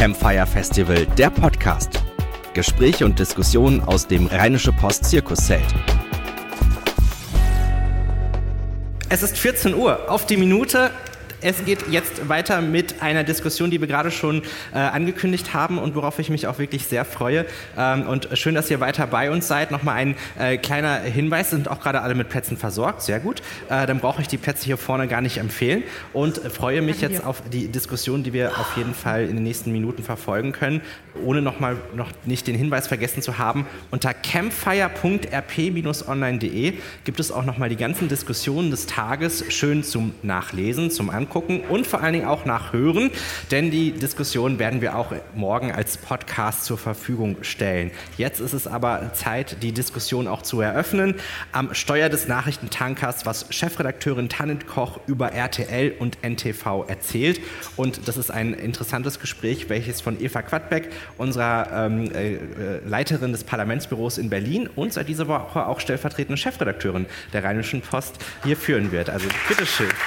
[0.00, 2.02] Campfire Festival, der Podcast.
[2.54, 5.62] Gespräche und Diskussionen aus dem Rheinische Post Zirkuszelt.
[9.10, 10.90] Es ist 14 Uhr auf die Minute.
[11.42, 14.42] Es geht jetzt weiter mit einer Diskussion, die wir gerade schon
[14.74, 17.46] äh, angekündigt haben und worauf ich mich auch wirklich sehr freue.
[17.78, 19.70] Ähm, und schön, dass ihr weiter bei uns seid.
[19.70, 23.40] Nochmal ein äh, kleiner Hinweis, sind auch gerade alle mit Plätzen versorgt, sehr gut.
[23.70, 25.82] Äh, dann brauche ich die Plätze hier vorne gar nicht empfehlen
[26.12, 29.72] und freue mich jetzt auf die Diskussion, die wir auf jeden Fall in den nächsten
[29.72, 30.82] Minuten verfolgen können,
[31.24, 33.64] ohne nochmal noch nicht den Hinweis vergessen zu haben.
[33.90, 41.08] Unter campfire.rp-online.de gibt es auch nochmal die ganzen Diskussionen des Tages schön zum Nachlesen, zum
[41.08, 43.10] Angucken angucken und vor allen Dingen auch nachhören,
[43.52, 47.92] denn die Diskussion werden wir auch morgen als Podcast zur Verfügung stellen.
[48.18, 51.14] Jetzt ist es aber Zeit, die Diskussion auch zu eröffnen.
[51.52, 57.40] Am Steuer des Nachrichtentankers, was Chefredakteurin Tanit Koch über RTL und NTV erzählt.
[57.76, 62.38] Und das ist ein interessantes Gespräch, welches von Eva Quadbeck, unserer ähm, äh,
[62.86, 68.18] Leiterin des Parlamentsbüros in Berlin und seit dieser Woche auch stellvertretende Chefredakteurin der Rheinischen Post
[68.42, 69.10] hier führen wird.
[69.10, 69.88] Also bitteschön.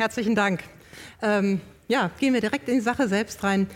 [0.00, 0.60] Herzlichen Dank.
[1.20, 3.66] Ähm, ja, gehen wir direkt in die Sache selbst rein.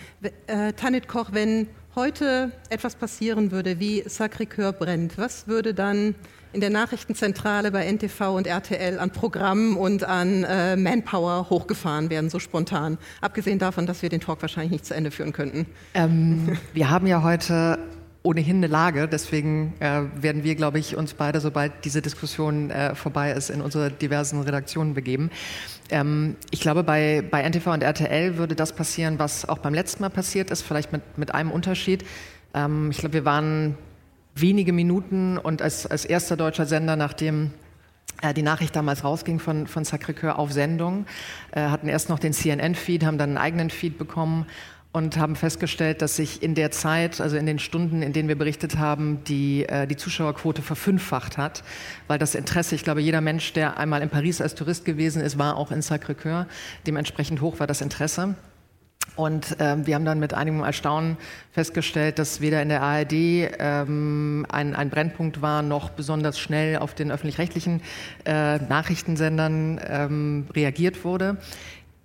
[0.47, 6.14] Äh, Tanit Koch, wenn heute etwas passieren würde, wie Sacré-Cœur brennt, was würde dann
[6.55, 12.31] in der Nachrichtenzentrale bei NTV und RTL an Programmen und an äh, Manpower hochgefahren werden,
[12.31, 12.97] so spontan?
[13.20, 15.66] Abgesehen davon, dass wir den Talk wahrscheinlich nicht zu Ende führen könnten.
[15.92, 17.78] Ähm, wir haben ja heute
[18.25, 19.06] ohnehin eine Lage.
[19.06, 23.61] Deswegen äh, werden wir, glaube ich, uns beide, sobald diese Diskussion äh, vorbei ist, in
[23.61, 25.31] unsere diversen Redaktionen begeben.
[25.91, 30.03] Ähm, ich glaube, bei, bei NTV und RTL würde das passieren, was auch beim letzten
[30.03, 32.05] Mal passiert ist, vielleicht mit, mit einem Unterschied.
[32.55, 33.77] Ähm, ich glaube, wir waren
[34.34, 37.53] wenige Minuten und als, als erster deutscher Sender, nachdem
[38.22, 41.05] äh, die Nachricht damals rausging von, von Sacré-Cœur auf Sendung,
[41.53, 44.47] äh, hatten erst noch den CNN-Feed, haben dann einen eigenen Feed bekommen
[44.95, 48.38] und haben festgestellt, dass sich in der Zeit, also in den Stunden, in denen wir
[48.38, 51.65] berichtet haben, die, äh, die Zuschauerquote verfünffacht hat,
[52.06, 55.37] weil das Interesse, ich glaube, jeder Mensch, der einmal in Paris als Tourist gewesen ist,
[55.37, 56.47] war auch in Sacré-Cœur.
[56.87, 58.37] Dementsprechend hoch war das Interesse.
[59.16, 61.16] Und ähm, wir haben dann mit einigem Erstaunen
[61.50, 66.94] festgestellt, dass weder in der ARD ähm, ein, ein Brennpunkt war, noch besonders schnell auf
[66.94, 67.82] den öffentlich-rechtlichen
[68.25, 71.38] äh, Nachrichtensendern ähm, reagiert wurde.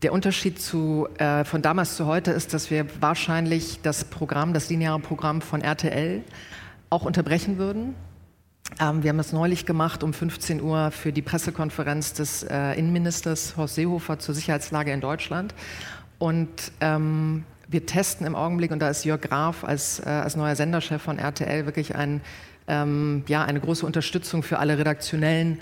[0.02, 4.70] Der Unterschied zu, äh, von damals zu heute ist, dass wir wahrscheinlich das Programm, das
[4.70, 6.24] lineare Programm von RTL
[6.90, 7.96] auch unterbrechen würden.
[8.80, 13.58] Ähm, wir haben das neulich gemacht um 15 Uhr für die Pressekonferenz des äh, Innenministers
[13.58, 15.54] Horst Seehofer zur Sicherheitslage in Deutschland.
[16.18, 20.56] Und ähm, wir testen im Augenblick, und da ist Jörg Graf als, äh, als neuer
[20.56, 22.22] Senderchef von RTL wirklich ein,
[22.70, 25.60] ähm, ja, eine große Unterstützung für alle redaktionellen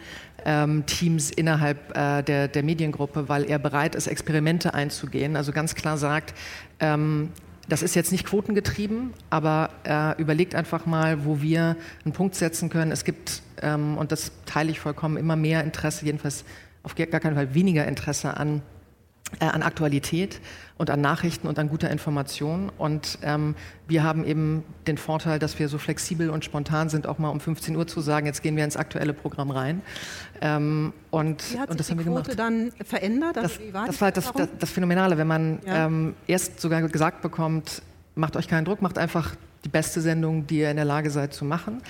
[0.48, 5.36] ähm, Teams innerhalb äh, der, der Mediengruppe, weil er bereit ist, Experimente einzugehen.
[5.36, 6.34] Also ganz klar sagt,
[6.80, 7.30] ähm,
[7.68, 11.76] das ist jetzt nicht quotengetrieben, aber äh, überlegt einfach mal, wo wir
[12.06, 12.94] einen Punkt setzen können.
[12.94, 16.46] Es gibt, ähm, und das teile ich vollkommen, immer mehr Interesse, jedenfalls
[16.82, 18.62] auf gar keinen Fall weniger Interesse an
[19.42, 20.40] äh, an Aktualität
[20.78, 22.72] und an Nachrichten und an guter Information.
[22.78, 23.56] Und ähm,
[23.88, 27.40] wir haben eben den Vorteil, dass wir so flexibel und spontan sind, auch mal um
[27.40, 29.82] 15 Uhr zu sagen, jetzt gehen wir ins aktuelle Programm rein.
[30.42, 32.40] Ähm, und, wie hat sich und das die haben wir Quote gemacht.
[32.40, 33.38] dann verändert?
[33.38, 35.86] Also das, war das war das, das, das, Phänomenale, wenn man ja.
[35.86, 37.82] ähm, erst sogar gesagt bekommt,
[38.16, 41.34] macht euch keinen Druck, macht einfach die beste Sendung, die ihr in der Lage seid
[41.34, 41.82] zu machen.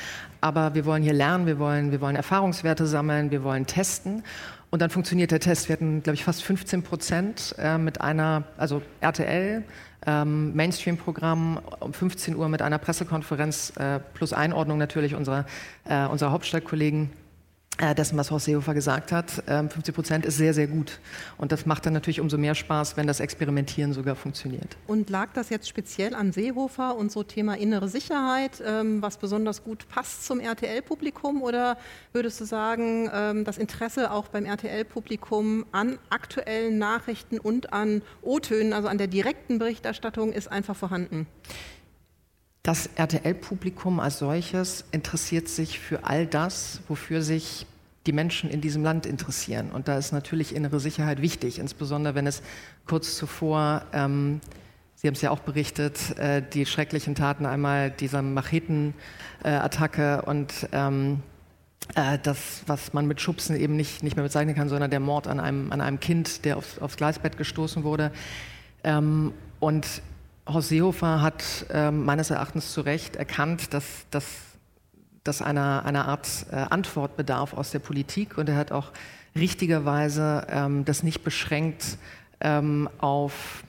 [0.42, 4.24] Aber wir wollen hier lernen, wir wollen, wir wollen Erfahrungswerte sammeln, wir wollen testen.
[4.70, 5.70] Und dann funktioniert der Test.
[5.70, 9.64] Wir hatten, glaube ich, fast 15 Prozent äh, mit einer, also RTL,
[10.06, 15.46] ähm, Mainstream-Programm um 15 Uhr mit einer Pressekonferenz äh, plus Einordnung natürlich unserer,
[15.86, 17.10] äh, unserer Hauptstadtkollegen
[17.80, 19.32] dessen, was Horst Seehofer gesagt hat.
[19.32, 21.00] 50 ähm, Prozent ist sehr, sehr gut.
[21.38, 24.78] Und das macht dann natürlich umso mehr Spaß, wenn das Experimentieren sogar funktioniert.
[24.88, 29.64] Und lag das jetzt speziell an Seehofer und so Thema innere Sicherheit, ähm, was besonders
[29.64, 31.42] gut passt zum RTL-Publikum?
[31.42, 31.78] Oder
[32.14, 38.74] würdest du sagen, ähm, das Interesse auch beim RTL-Publikum an aktuellen Nachrichten und an O-Tönen,
[38.74, 41.28] also an der direkten Berichterstattung, ist einfach vorhanden?
[42.68, 47.66] Das RTL-Publikum als solches interessiert sich für all das, wofür sich
[48.08, 49.72] die Menschen in diesem Land interessieren.
[49.72, 52.42] Und da ist natürlich innere Sicherheit wichtig, insbesondere wenn es
[52.86, 54.42] kurz zuvor, ähm,
[55.00, 60.68] Sie haben es ja auch berichtet, äh, die schrecklichen Taten einmal dieser Machetenattacke äh, und
[60.72, 61.22] ähm,
[61.94, 65.28] äh, das, was man mit Schubsen eben nicht, nicht mehr bezeichnen kann, sondern der Mord
[65.28, 68.12] an einem, an einem Kind, der aufs, aufs Gleisbett gestoßen wurde.
[68.84, 70.02] Ähm, und
[70.48, 74.26] Horst Seehofer hat äh, meines Erachtens zu Recht erkannt, dass, dass,
[75.28, 78.92] dass einer, einer Art äh, Antwort bedarf aus der Politik und er hat auch
[79.36, 81.98] richtigerweise ähm, das nicht beschränkt
[82.40, 83.64] ähm, auf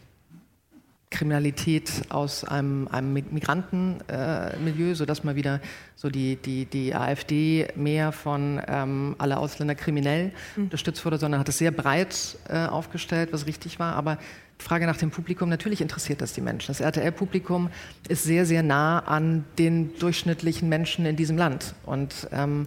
[1.10, 5.60] Kriminalität aus einem, einem Migrantenmilieu, äh, sodass man wieder
[5.96, 10.64] so die, die, die AfD mehr von ähm, alle Ausländer kriminell mhm.
[10.64, 13.94] unterstützt wurde, sondern hat es sehr breit äh, aufgestellt, was richtig war.
[13.94, 14.18] Aber
[14.58, 16.68] Frage nach dem Publikum, natürlich interessiert das die Menschen.
[16.68, 17.70] Das RTL-Publikum
[18.08, 21.74] ist sehr, sehr nah an den durchschnittlichen Menschen in diesem Land.
[21.86, 22.66] Und ähm,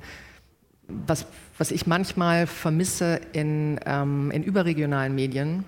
[0.87, 1.25] was,
[1.57, 5.65] was ich manchmal vermisse in, ähm, in überregionalen Medien,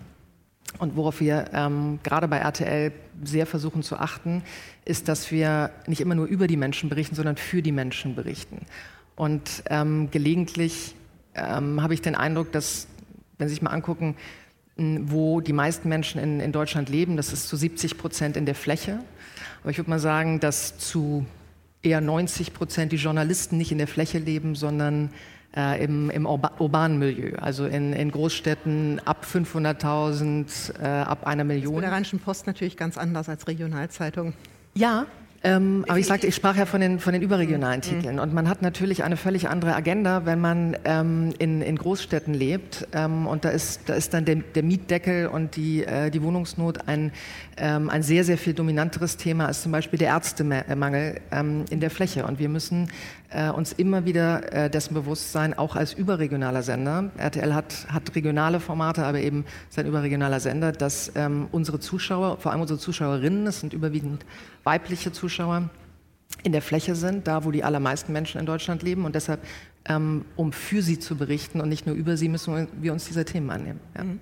[0.79, 2.91] und worauf wir ähm, gerade bei RTL
[3.23, 4.43] sehr versuchen zu achten,
[4.85, 8.65] ist, dass wir nicht immer nur über die Menschen berichten, sondern für die Menschen berichten.
[9.15, 10.95] Und ähm, gelegentlich
[11.35, 12.87] ähm, habe ich den Eindruck, dass,
[13.37, 14.15] wenn Sie sich mal angucken,
[14.75, 18.55] wo die meisten Menschen in, in Deutschland leben, das ist zu 70 Prozent in der
[18.55, 18.99] Fläche.
[19.61, 21.25] Aber ich würde mal sagen, dass zu
[21.83, 25.09] eher 90 Prozent die Journalisten nicht in der Fläche leben, sondern
[25.55, 31.65] äh, im, im urbanen Milieu, also in, in Großstädten ab 500.000, äh, ab einer Million.
[31.65, 34.33] Das ist bei der Rheinischen Post natürlich ganz anders als Regionalzeitung.
[34.73, 35.05] Ja,
[35.45, 37.81] ähm, aber ich sagte, ich sprach ja von den, von den überregionalen mhm.
[37.81, 38.19] Titeln.
[38.19, 42.87] Und man hat natürlich eine völlig andere Agenda, wenn man ähm, in, in Großstädten lebt.
[42.93, 46.87] Ähm, und da ist, da ist dann der, der Mietdeckel und die, äh, die Wohnungsnot
[46.87, 47.11] ein,
[47.57, 51.89] ähm, ein sehr, sehr viel dominanteres Thema als zum Beispiel der Ärztemangel ähm, in der
[51.89, 52.25] Fläche.
[52.25, 52.89] Und wir müssen
[53.49, 57.11] uns immer wieder äh, dessen bewusst sein, auch als überregionaler Sender.
[57.17, 62.51] RTL hat, hat regionale Formate, aber eben sein überregionaler Sender, dass ähm, unsere Zuschauer, vor
[62.51, 64.25] allem unsere Zuschauerinnen, es sind überwiegend
[64.63, 65.69] weibliche Zuschauer
[66.43, 69.05] in der Fläche sind, da wo die allermeisten Menschen in Deutschland leben.
[69.05, 69.41] Und deshalb,
[69.85, 73.25] ähm, um für sie zu berichten und nicht nur über sie, müssen wir uns dieser
[73.25, 73.79] Themen annehmen.
[73.95, 74.03] Ja.
[74.03, 74.19] Mhm.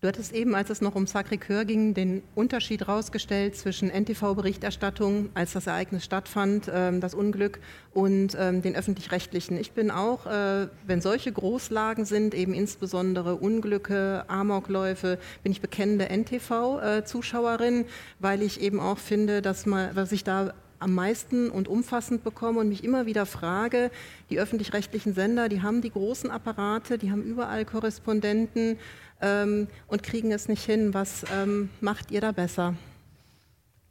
[0.00, 5.54] Du hattest eben, als es noch um Sacré-Cœur ging, den Unterschied herausgestellt zwischen NTV-Berichterstattung, als
[5.54, 7.58] das Ereignis stattfand, ähm, das Unglück,
[7.94, 9.56] und ähm, den öffentlich-rechtlichen.
[9.58, 16.08] Ich bin auch, äh, wenn solche Großlagen sind, eben insbesondere Unglücke, Amokläufe, bin ich bekennende
[16.10, 17.84] NTV-Zuschauerin,
[18.20, 22.60] weil ich eben auch finde, dass man, was ich da am meisten und umfassend bekomme
[22.60, 23.90] und mich immer wieder frage,
[24.30, 28.78] die öffentlich-rechtlichen Sender, die haben die großen Apparate, die haben überall Korrespondenten,
[29.20, 30.94] ähm, und kriegen es nicht hin.
[30.94, 32.74] Was ähm, macht ihr da besser?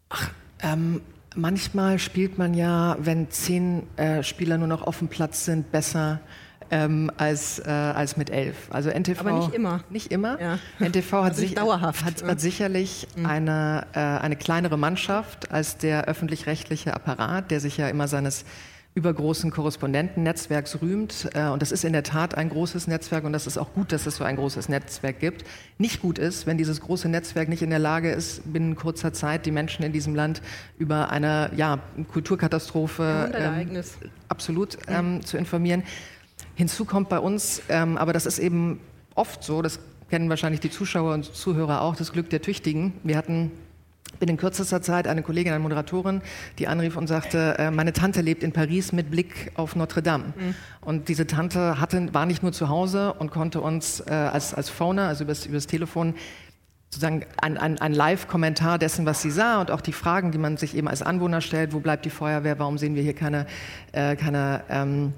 [0.10, 0.32] Ach,
[0.62, 1.02] ähm,
[1.36, 6.20] manchmal spielt man ja, wenn zehn äh, Spieler nur noch auf dem Platz sind, besser.
[6.70, 8.70] Ähm, als, äh, als mit elf.
[8.72, 9.22] Also NTV.
[9.22, 9.86] Aber nicht immer.
[9.90, 10.38] Nicht immer.
[10.42, 10.60] Ja.
[10.86, 13.26] NTV hat, also sich, dauerhaft, hat, hat sicherlich mhm.
[13.26, 18.44] eine, äh, eine kleinere Mannschaft als der öffentlich-rechtliche Apparat, der sich ja immer seines
[18.98, 21.30] übergroßen Korrespondentennetzwerks rühmt.
[21.36, 23.92] Äh, und das ist in der Tat ein großes Netzwerk und das ist auch gut,
[23.92, 25.46] dass es so ein großes Netzwerk gibt.
[25.78, 29.46] Nicht gut ist, wenn dieses große Netzwerk nicht in der Lage ist, binnen kurzer Zeit
[29.46, 30.42] die Menschen in diesem Land
[30.80, 31.78] über eine ja,
[32.12, 33.84] Kulturkatastrophe ähm,
[34.30, 35.84] absolut ähm, zu informieren.
[36.56, 38.80] Hinzu kommt bei uns, ähm, aber das ist eben
[39.14, 39.80] oft so, das
[40.10, 42.94] kennen wahrscheinlich die Zuschauer und Zuhörer auch, das Glück der Tüchtigen.
[43.04, 43.52] Wir hatten
[44.20, 46.22] binnen kürzester Zeit eine Kollegin, eine Moderatorin,
[46.60, 50.26] die anrief und sagte, äh, meine Tante lebt in Paris mit Blick auf Notre Dame.
[50.26, 50.56] Mhm.
[50.82, 54.70] Und diese Tante hatte, war nicht nur zu Hause und konnte uns äh, als, als
[54.70, 56.16] Phoner, also übers, übers Telefon,
[56.90, 60.58] sozusagen ein, ein, ein Live-Kommentar dessen, was sie sah und auch die Fragen, die man
[60.58, 63.46] sich eben als Anwohner stellt, wo bleibt die Feuerwehr, warum sehen wir hier keine,
[63.92, 65.14] äh, keine ähm,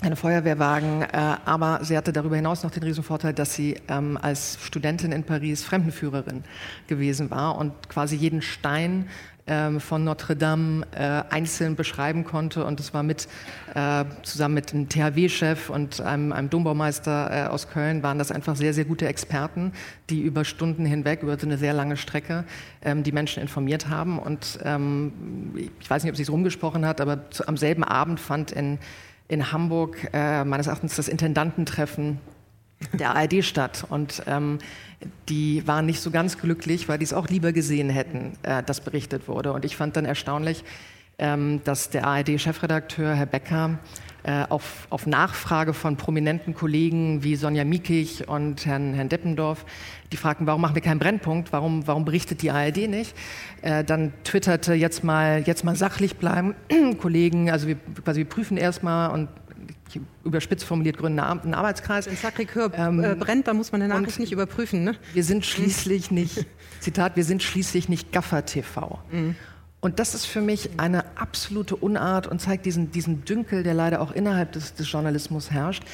[0.00, 1.06] eine Feuerwehrwagen, äh,
[1.44, 5.64] aber sie hatte darüber hinaus noch den Riesenvorteil, dass sie ähm, als Studentin in Paris
[5.64, 6.44] Fremdenführerin
[6.86, 9.08] gewesen war und quasi jeden Stein
[9.48, 12.64] ähm, von Notre Dame äh, einzeln beschreiben konnte.
[12.64, 13.28] Und das war mit,
[13.74, 18.56] äh, zusammen mit dem THW-Chef und einem, einem Dombaumeister äh, aus Köln, waren das einfach
[18.56, 19.72] sehr, sehr gute Experten,
[20.10, 22.44] die über Stunden hinweg, über so eine sehr lange Strecke,
[22.82, 24.18] ähm, die Menschen informiert haben.
[24.18, 28.20] Und ähm, ich weiß nicht, ob sie es rumgesprochen hat, aber zu, am selben Abend
[28.20, 28.78] fand in
[29.28, 32.18] in Hamburg äh, meines Erachtens das Intendantentreffen
[32.92, 33.84] der ARD statt.
[33.88, 34.58] Und ähm,
[35.28, 38.80] die waren nicht so ganz glücklich, weil die es auch lieber gesehen hätten, äh, dass
[38.80, 39.52] berichtet wurde.
[39.52, 40.64] Und ich fand dann erstaunlich,
[41.18, 43.78] ähm, dass der ARD-Chefredakteur, Herr Becker,
[44.48, 49.64] auf, auf, Nachfrage von prominenten Kollegen wie Sonja Miekich und Herrn, Herrn Deppendorf,
[50.12, 53.14] die fragten, warum machen wir keinen Brennpunkt, warum, warum berichtet die ARD nicht?
[53.62, 56.54] Äh, dann twitterte jetzt mal, jetzt mal sachlich bleiben,
[57.00, 59.28] Kollegen, also wir, quasi, wir prüfen erstmal und
[60.24, 62.06] überspitzt formuliert gründen einen Arbeitskreis.
[62.06, 64.84] Wenn Sacré-Cœur ähm, äh, brennt, dann muss man eine Nachricht nicht überprüfen.
[64.84, 64.94] Ne?
[65.14, 66.46] Wir sind schließlich nicht,
[66.80, 68.98] Zitat, wir sind schließlich nicht Gaffer TV.
[69.10, 69.36] Mhm.
[69.80, 74.00] Und das ist für mich eine absolute Unart und zeigt diesen, diesen Dünkel, der leider
[74.00, 75.84] auch innerhalb des, des Journalismus herrscht.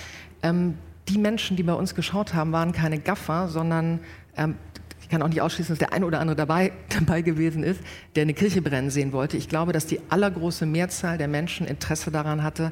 [0.43, 4.01] Ähm, die Menschen, die bei uns geschaut haben, waren keine Gaffer, sondern
[4.37, 4.57] ähm,
[5.03, 7.81] ich kann auch nicht ausschließen, dass der eine oder andere dabei, dabei gewesen ist,
[8.17, 9.37] der eine Kirche brennen sehen wollte.
[9.37, 12.71] Ich glaube, dass die allergroße Mehrzahl der Menschen Interesse daran hatte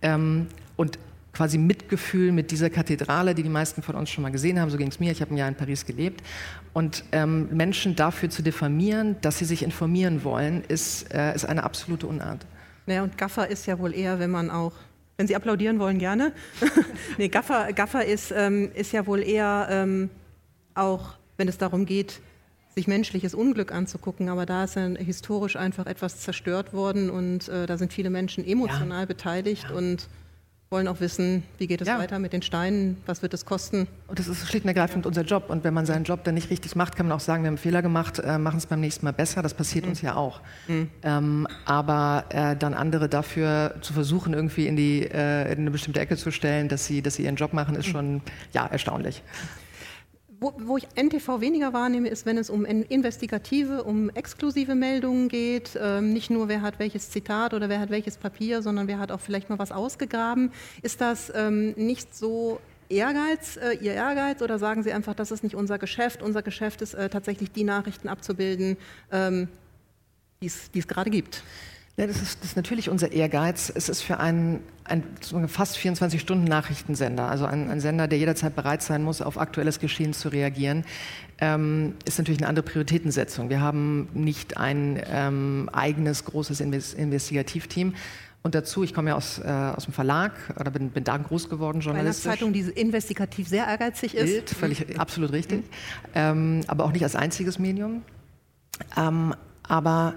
[0.00, 0.98] ähm, und
[1.34, 4.70] quasi Mitgefühl mit dieser Kathedrale, die die meisten von uns schon mal gesehen haben.
[4.70, 5.12] So ging es mir.
[5.12, 6.22] Ich habe ein Jahr in Paris gelebt.
[6.74, 11.62] Und ähm, Menschen dafür zu diffamieren, dass sie sich informieren wollen, ist, äh, ist eine
[11.62, 12.44] absolute Unart.
[12.86, 14.72] Naja, und Gaffer ist ja wohl eher, wenn man auch,
[15.16, 16.32] wenn Sie applaudieren wollen, gerne.
[17.18, 20.10] nee, Gaffer, Gaffer ist, ähm, ist ja wohl eher ähm,
[20.74, 22.20] auch, wenn es darum geht,
[22.74, 27.66] sich menschliches Unglück anzugucken, aber da ist ja historisch einfach etwas zerstört worden und äh,
[27.66, 29.06] da sind viele Menschen emotional ja.
[29.06, 29.76] beteiligt ja.
[29.76, 30.08] und
[30.74, 32.00] wollen auch wissen, wie geht es ja.
[32.00, 33.86] weiter mit den Steinen, was wird es kosten.
[34.08, 35.48] Und das ist schlicht und ergreifend unser Job.
[35.48, 37.54] Und wenn man seinen Job dann nicht richtig macht, kann man auch sagen, wir haben
[37.54, 39.40] einen Fehler gemacht, äh, machen es beim nächsten Mal besser.
[39.40, 39.90] Das passiert mhm.
[39.90, 40.40] uns ja auch.
[40.66, 40.90] Mhm.
[41.04, 46.00] Ähm, aber äh, dann andere dafür zu versuchen, irgendwie in, die, äh, in eine bestimmte
[46.00, 47.92] Ecke zu stellen, dass sie, dass sie ihren Job machen, ist mhm.
[47.92, 49.22] schon ja, erstaunlich.
[50.44, 55.70] Wo, wo, ich NTV weniger wahrnehme, ist, wenn es um investigative, um exklusive Meldungen geht.
[55.80, 59.10] Ähm, nicht nur, wer hat welches Zitat oder wer hat welches Papier, sondern wer hat
[59.10, 60.52] auch vielleicht mal was ausgegraben.
[60.82, 62.60] Ist das ähm, nicht so
[62.90, 66.20] Ehrgeiz, äh, Ihr Ehrgeiz, oder sagen Sie einfach, das ist nicht unser Geschäft?
[66.20, 68.76] Unser Geschäft ist äh, tatsächlich die Nachrichten abzubilden,
[69.12, 69.48] ähm,
[70.42, 70.48] die
[70.78, 71.42] es gerade gibt.
[71.96, 73.72] Ja, das, ist, das ist natürlich unser Ehrgeiz.
[73.72, 75.04] Es ist für einen, ein
[75.46, 80.28] fast 24-Stunden-Nachrichtensender, also ein, ein, Sender, der jederzeit bereit sein muss, auf aktuelles Geschehen zu
[80.28, 80.84] reagieren,
[81.38, 83.48] ähm, ist natürlich eine andere Prioritätensetzung.
[83.48, 87.94] Wir haben nicht ein ähm, eigenes großes Investigativteam.
[88.42, 91.48] Und dazu, ich komme ja aus, äh, aus dem Verlag oder bin, bin da groß
[91.48, 92.24] geworden, journalistisch.
[92.24, 94.24] Bei einer Zeitung, die investigativ sehr ehrgeizig ist.
[94.24, 95.00] Bild, völlig, mhm.
[95.00, 95.60] absolut richtig.
[95.60, 95.64] Mhm.
[96.14, 98.02] Ähm, aber auch nicht als einziges Medium.
[98.96, 100.14] Ähm, aber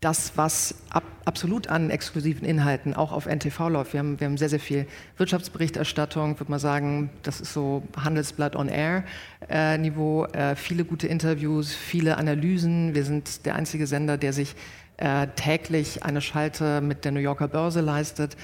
[0.00, 3.92] das, was ab, absolut an exklusiven Inhalten auch auf NTV läuft.
[3.92, 4.86] Wir haben, wir haben sehr, sehr viel
[5.16, 9.02] Wirtschaftsberichterstattung, würde man sagen, das ist so Handelsblatt on Air
[9.48, 12.94] äh, äh, viele gute Interviews, viele Analysen.
[12.94, 14.54] Wir sind der einzige Sender, der sich
[14.98, 18.36] äh, täglich eine Schalte mit der New Yorker Börse leistet.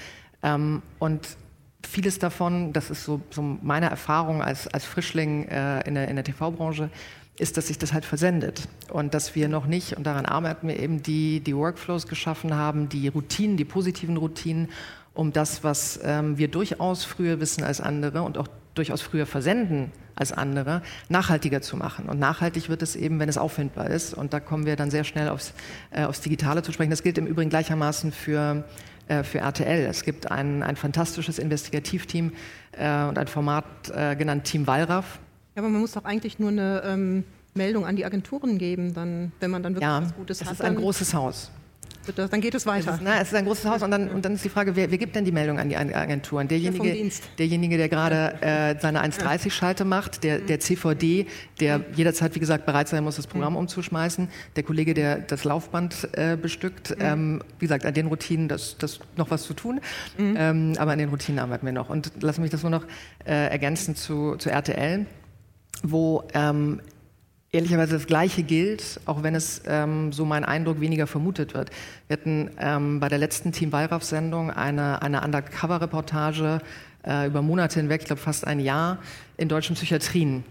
[0.43, 1.37] Ähm, und
[1.85, 6.15] vieles davon, das ist so, so meine Erfahrung als, als Frischling äh, in der, in
[6.15, 6.89] der TV-Branche,
[7.37, 10.79] ist, dass sich das halt versendet und dass wir noch nicht, und daran arbeiten wir
[10.79, 14.69] eben, die, die Workflows geschaffen haben, die Routinen, die positiven Routinen,
[15.13, 19.91] um das, was ähm, wir durchaus früher wissen als andere und auch durchaus früher versenden
[20.15, 22.05] als andere, nachhaltiger zu machen.
[22.07, 24.13] Und nachhaltig wird es eben, wenn es auffindbar ist.
[24.13, 25.53] Und da kommen wir dann sehr schnell aufs,
[25.91, 26.89] äh, aufs Digitale zu sprechen.
[26.89, 28.63] Das gilt im Übrigen gleichermaßen für,
[29.07, 29.85] äh, für RTL.
[29.85, 32.31] Es gibt ein, ein fantastisches Investigativteam
[32.73, 35.19] äh, und ein Format äh, genannt Team Wallraff
[35.55, 39.31] ja, aber man muss doch eigentlich nur eine ähm, Meldung an die Agenturen geben, dann,
[39.39, 40.53] wenn man dann wirklich ja, was Gutes es hat.
[40.53, 41.51] Es ist ein großes Haus.
[42.13, 42.89] Das, dann geht es weiter.
[42.89, 44.75] Es ist, na, es ist ein großes Haus und dann, und dann ist die Frage,
[44.75, 46.47] wer, wer, gibt denn die Meldung an die Agenturen?
[46.47, 51.25] Derjenige, derjenige der gerade äh, seine 1.30-Schalte macht, der, der CVD,
[51.59, 53.59] der jederzeit, wie gesagt, bereit sein muss, das Programm mhm.
[53.59, 56.91] umzuschmeißen, der Kollege, der das Laufband äh, bestückt.
[56.91, 57.05] Mhm.
[57.05, 59.79] Ähm, wie gesagt, an den Routinen, das, das noch was zu tun,
[60.17, 60.35] mhm.
[60.37, 61.89] ähm, aber an den Routinen arbeiten wir noch.
[61.89, 62.85] Und lassen mich das nur noch
[63.25, 65.05] äh, ergänzen zu, zu RTL
[65.91, 66.81] wo ähm,
[67.51, 71.69] ehrlicherweise das Gleiche gilt, auch wenn es, ähm, so mein Eindruck, weniger vermutet wird.
[72.07, 76.59] Wir hatten ähm, bei der letzten Team Wallraff-Sendung eine, eine Undercover-Reportage
[77.07, 78.99] äh, über Monate hinweg, ich glaube fast ein Jahr,
[79.37, 80.43] in deutschen Psychiatrien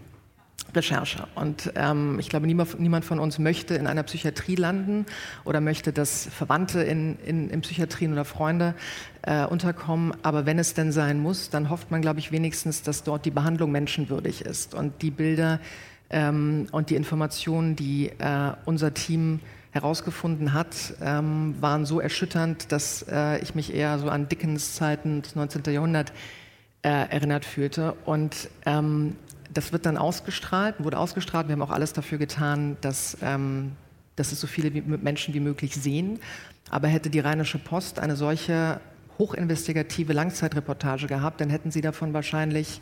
[0.75, 1.27] Recherche.
[1.35, 5.07] Und ähm, ich glaube, niemand, niemand, von uns möchte in einer Psychiatrie landen
[5.45, 8.75] oder möchte, dass Verwandte in, in, in Psychiatrien oder Freunde
[9.23, 10.15] äh, unterkommen.
[10.23, 13.31] Aber wenn es denn sein muss, dann hofft man, glaube ich, wenigstens, dass dort die
[13.31, 14.75] Behandlung menschenwürdig ist.
[14.75, 15.61] Und die Bilder
[16.11, 23.05] ähm, und die Informationen, die äh, unser Team herausgefunden hat, ähm, waren so erschütternd, dass
[23.11, 25.63] äh, ich mich eher so an Dickens Zeiten des 19.
[25.73, 26.13] Jahrhunderts
[26.83, 27.95] äh, erinnert fühlte.
[28.05, 29.17] Und ähm,
[29.53, 31.49] das wird dann ausgestrahlt, wurde ausgestrahlt.
[31.49, 33.73] Wir haben auch alles dafür getan, dass, ähm,
[34.17, 36.19] dass es so viele Menschen wie möglich sehen.
[36.71, 38.81] Aber hätte die Rheinische Post eine solche
[39.19, 42.81] hochinvestigative Langzeitreportage gehabt, dann hätten sie davon wahrscheinlich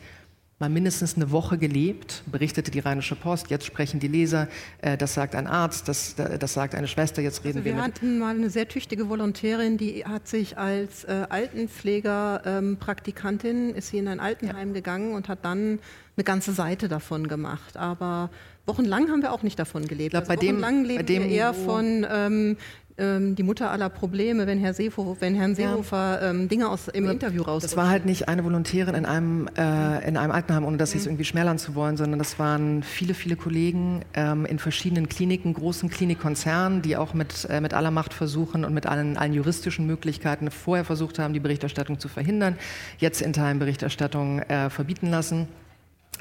[0.62, 3.50] mal mindestens eine Woche gelebt, berichtete die Rheinische Post.
[3.50, 4.46] Jetzt sprechen die Leser,
[4.80, 7.74] äh, das sagt ein Arzt, das, das sagt eine Schwester, jetzt reden also wir.
[7.74, 13.88] Wir hatten mal eine sehr tüchtige Volontärin, die hat sich als äh, Altenpfleger-Praktikantin, ähm, ist
[13.88, 14.74] sie in ein Altenheim ja.
[14.74, 15.80] gegangen und hat dann
[16.16, 17.76] eine ganze Seite davon gemacht.
[17.76, 18.30] Aber
[18.66, 20.10] wochenlang haben wir auch nicht davon gelebt.
[20.10, 22.56] Glaub, also bei wochenlang dem, leben bei dem, wir eher von ähm,
[22.98, 26.30] ähm, die Mutter aller Probleme, wenn, Herr Seehofer, wenn Herrn Seehofer ja.
[26.30, 27.62] ähm, Dinge aus im Interview raus.
[27.62, 30.98] Das war halt nicht eine Volontärin in einem, äh, in einem Altenheim, ohne das mhm.
[30.98, 35.54] jetzt irgendwie schmälern zu wollen, sondern das waren viele, viele Kollegen ähm, in verschiedenen Kliniken,
[35.54, 39.86] großen Klinikkonzernen, die auch mit, äh, mit aller Macht versuchen und mit allen, allen juristischen
[39.86, 42.56] Möglichkeiten vorher versucht haben, die Berichterstattung zu verhindern,
[42.98, 45.48] jetzt in Teilen Berichterstattung äh, verbieten lassen.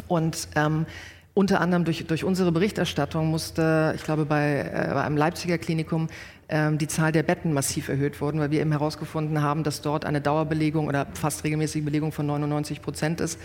[0.07, 0.85] Und ähm,
[1.33, 6.09] unter anderem durch, durch unsere Berichterstattung musste, ich glaube, bei, äh, bei einem Leipziger Klinikum
[6.49, 10.03] ähm, die Zahl der Betten massiv erhöht wurden, weil wir eben herausgefunden haben, dass dort
[10.03, 13.39] eine Dauerbelegung oder fast regelmäßige Belegung von 99 Prozent ist,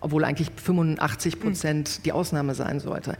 [0.00, 2.02] obwohl eigentlich 85 Prozent mhm.
[2.04, 3.16] die Ausnahme sein sollte.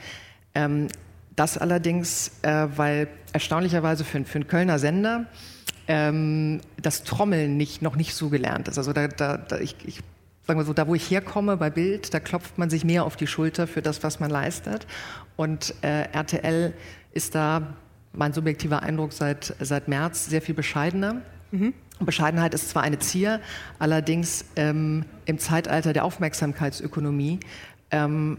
[0.54, 0.86] Ähm,
[1.34, 5.26] das allerdings, äh, weil erstaunlicherweise für, für einen Kölner Sender
[5.88, 8.78] ähm, das Trommeln nicht, noch nicht so gelernt ist.
[8.78, 10.00] Also da, da, da ich, ich
[10.46, 13.16] sagen wir so, da wo ich herkomme bei Bild, da klopft man sich mehr auf
[13.16, 14.86] die Schulter für das, was man leistet.
[15.36, 16.74] Und äh, RTL
[17.12, 17.74] ist da,
[18.12, 21.22] mein subjektiver Eindruck, seit, seit März sehr viel bescheidener.
[21.50, 21.74] Mhm.
[22.00, 23.40] Bescheidenheit ist zwar eine Zier,
[23.78, 27.38] allerdings ähm, im Zeitalter der Aufmerksamkeitsökonomie
[27.90, 28.38] ähm,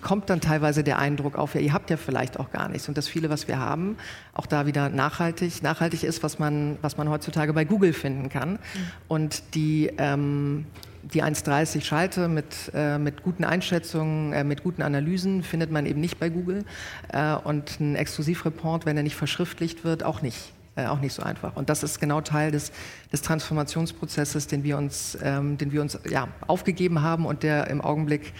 [0.00, 2.88] kommt dann teilweise der Eindruck auf, ja, ihr habt ja vielleicht auch gar nichts.
[2.88, 3.96] Und das viele, was wir haben,
[4.34, 8.52] auch da wieder nachhaltig, nachhaltig ist, was man, was man heutzutage bei Google finden kann.
[8.52, 8.58] Mhm.
[9.06, 10.66] Und die, ähm,
[11.02, 16.00] die 1,30 Schalte mit, äh, mit guten Einschätzungen, äh, mit guten Analysen findet man eben
[16.00, 16.64] nicht bei Google.
[17.12, 20.52] Äh, und ein Exklusivreport, wenn er nicht verschriftlicht wird, auch nicht.
[20.74, 21.54] Äh, auch nicht so einfach.
[21.54, 22.72] Und das ist genau Teil des,
[23.12, 27.82] des Transformationsprozesses, den wir uns, ähm, den wir uns ja, aufgegeben haben und der im
[27.82, 28.32] Augenblick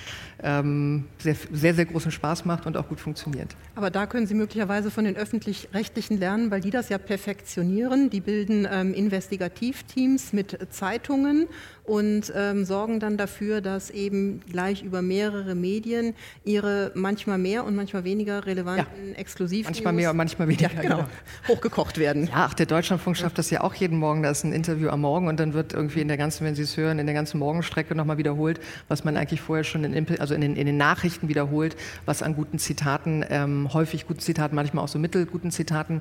[0.43, 3.55] ähm, sehr, sehr, sehr großen Spaß macht und auch gut funktioniert.
[3.75, 8.09] Aber da können Sie möglicherweise von den öffentlich-rechtlichen lernen, weil die das ja perfektionieren.
[8.09, 11.49] Die bilden ähm, Investigativteams mit Zeitungen
[11.85, 17.75] und ähm, sorgen dann dafür, dass eben gleich über mehrere Medien ihre manchmal mehr und
[17.75, 19.17] manchmal weniger relevanten ja.
[19.17, 21.09] Exklusiv manchmal mehr und manchmal weniger ja, genau, genau.
[21.49, 22.27] hochgekocht werden.
[22.27, 24.23] Ja, ach, der Deutschlandfunk schafft das ja auch jeden Morgen.
[24.23, 26.63] Da ist ein Interview am Morgen und dann wird irgendwie in der ganzen, wenn Sie
[26.63, 30.35] es hören, in der ganzen Morgenstrecke nochmal wiederholt, was man eigentlich vorher schon in, also
[30.35, 34.85] in, den, in den Nachrichten wiederholt, was an guten Zitaten, ähm, häufig guten Zitaten, manchmal
[34.85, 36.01] auch so mittelguten Zitaten,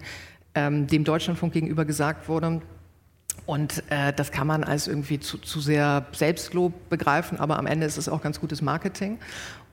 [0.54, 2.62] ähm, dem Deutschlandfunk gegenüber gesagt wurde.
[3.46, 7.86] Und äh, das kann man als irgendwie zu, zu, sehr Selbstlob begreifen, aber am Ende
[7.86, 9.18] ist es auch ganz gutes Marketing.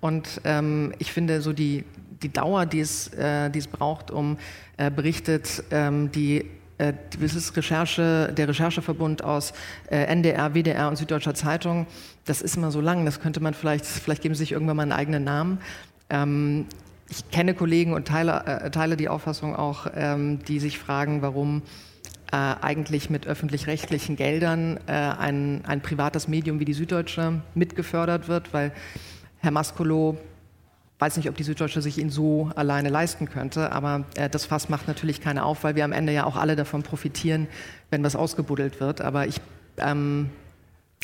[0.00, 1.84] Und ähm, ich finde so die,
[2.22, 4.38] die Dauer, die es, äh, die es braucht, um
[4.76, 6.46] äh, berichtet, ähm, die
[6.78, 9.52] äh, ist Recherche, der Rechercheverbund aus
[9.90, 11.86] äh, NDR, WDR und Süddeutscher Zeitung.
[12.24, 14.82] Das ist immer so lang, das könnte man vielleicht, vielleicht geben Sie sich irgendwann mal
[14.84, 15.58] einen eigenen Namen.
[16.10, 16.66] Ähm,
[17.10, 21.62] ich kenne Kollegen und teile, äh, teile die Auffassung auch, ähm, die sich fragen, warum
[22.30, 28.52] äh, eigentlich mit öffentlich-rechtlichen Geldern äh, ein, ein privates Medium wie die Süddeutsche mitgefördert wird,
[28.52, 28.72] weil
[29.38, 30.18] Herr Maskolo
[30.98, 34.68] weiß nicht, ob die Süddeutsche sich ihn so alleine leisten könnte, aber äh, das Fass
[34.68, 37.46] macht natürlich keine auf, weil wir am Ende ja auch alle davon profitieren,
[37.90, 39.00] wenn was ausgebuddelt wird.
[39.00, 39.40] Aber ich,
[39.78, 40.30] ähm,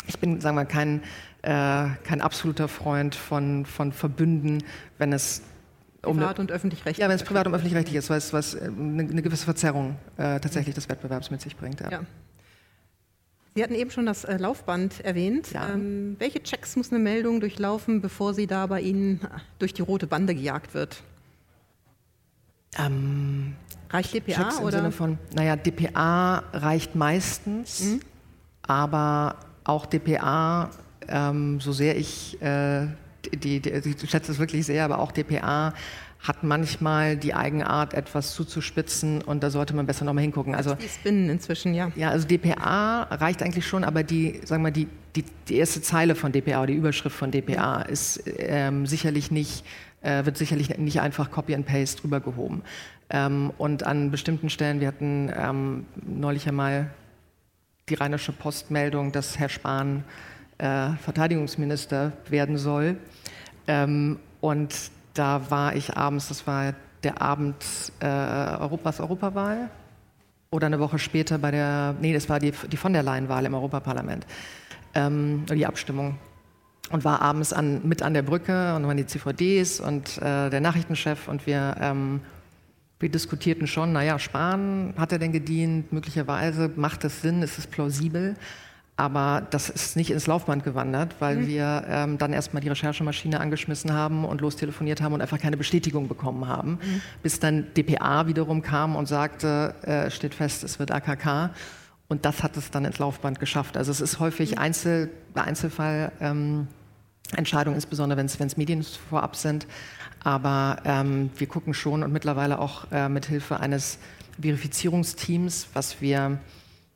[0.07, 1.03] ich bin, sagen wir, kein,
[1.43, 4.65] äh, kein absoluter Freund von, von Verbünden,
[4.99, 5.43] wenn es
[6.07, 7.03] um privat und öffentlich-rechtlich.
[7.03, 9.97] Ja, wenn es privat und öffentlich-rechtlich ist, weil es was, eine, äh, eine gewisse Verzerrung
[10.17, 11.81] äh, tatsächlich des Wettbewerbs mit sich bringt.
[11.81, 11.91] Ja.
[11.91, 12.01] ja.
[13.55, 15.53] Sie hatten eben schon das äh, Laufband erwähnt.
[15.53, 15.73] Ja.
[15.73, 19.83] Ähm, welche Checks muss eine Meldung durchlaufen, bevor sie da bei Ihnen äh, durch die
[19.83, 21.03] rote Bande gejagt wird?
[22.77, 23.55] Ähm,
[23.91, 24.79] reicht DPA Checks oder?
[24.79, 28.01] Im Sinne von, naja, DPA reicht meistens, mhm.
[28.63, 30.71] aber auch DPA,
[31.07, 32.89] ähm, so sehr ich äh,
[33.33, 35.73] die, die, ich schätze es wirklich sehr, aber auch DPA
[36.21, 40.55] hat manchmal die Eigenart, etwas zuzuspitzen und da sollte man besser nochmal hingucken.
[40.55, 41.93] Also die Spinnen inzwischen, ja.
[41.97, 46.15] Ja, also DPA reicht eigentlich schon, aber die, sagen wir, die, die, die erste Zeile
[46.15, 49.67] von DPA oder die Überschrift von DPA ist ähm, sicherlich nicht,
[50.01, 52.63] äh, wird sicherlich nicht einfach Copy and Paste rübergehoben.
[53.11, 56.91] Ähm, und an bestimmten Stellen, wir hatten ähm, neulich einmal
[57.91, 60.05] die Rheinische Postmeldung, dass Herr Spahn
[60.59, 62.97] äh, Verteidigungsminister werden soll.
[63.67, 64.75] Ähm, und
[65.15, 67.57] da war ich abends, das war der Abend
[68.01, 69.71] äh, Europas Europawahl
[70.51, 73.55] oder eine Woche später bei der, nee, das war die, die von der Leyen-Wahl im
[73.55, 74.27] Europaparlament,
[74.95, 76.19] ähm, die Abstimmung.
[76.91, 80.61] Und war abends an, mit an der Brücke und waren die CVDs und äh, der
[80.61, 82.21] Nachrichtenchef und wir, ähm,
[83.01, 85.93] wir diskutierten schon, naja, Spahn, hat er denn gedient?
[85.93, 88.37] Möglicherweise macht es Sinn, ist es plausibel?
[88.97, 91.47] Aber das ist nicht ins Laufband gewandert, weil mhm.
[91.49, 96.07] wir ähm, dann erstmal die Recherchemaschine angeschmissen haben und lostelefoniert haben und einfach keine Bestätigung
[96.07, 96.73] bekommen haben.
[96.73, 97.03] Mhm.
[97.23, 101.51] Bis dann DPA wiederum kam und sagte, äh, steht fest, es wird AKK.
[102.07, 103.77] Und das hat es dann ins Laufband geschafft.
[103.77, 104.59] Also es ist häufig mhm.
[104.59, 106.69] Einzel, Einzelfall ähm,
[107.35, 109.67] Entscheidung, insbesondere wenn es Medien vorab sind.
[110.23, 113.99] Aber ähm, wir gucken schon und mittlerweile auch äh, mit Hilfe eines
[114.41, 116.39] Verifizierungsteams, was wir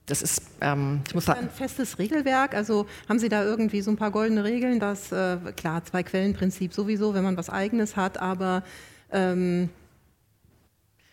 [0.08, 1.40] das ist, ähm, ich muss sagen.
[1.40, 5.36] Ein festes Regelwerk, also haben Sie da irgendwie so ein paar goldene Regeln, dass, äh,
[5.56, 8.62] klar, Zwei-Quellen-Prinzip sowieso, wenn man was Eigenes hat, aber
[9.12, 9.68] ähm,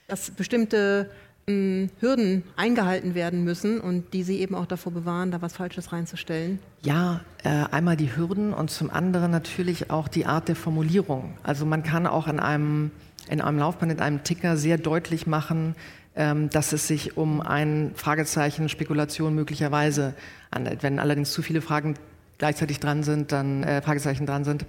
[0.08, 1.10] dass bestimmte
[1.48, 5.92] mh, Hürden eingehalten werden müssen und die Sie eben auch davor bewahren, da was Falsches
[5.92, 6.60] reinzustellen?
[6.82, 11.34] Ja, äh, einmal die Hürden und zum anderen natürlich auch die Art der Formulierung.
[11.44, 12.92] Also man kann auch in einem,
[13.30, 15.84] in einem Laufband, in einem Ticker sehr deutlich machen, ähm,
[16.16, 20.14] dass es sich um ein Fragezeichen Spekulation möglicherweise
[20.54, 20.82] handelt.
[20.82, 21.96] Wenn allerdings zu viele Fragen
[22.38, 24.66] gleichzeitig dran sind, dann äh, Fragezeichen dran sind,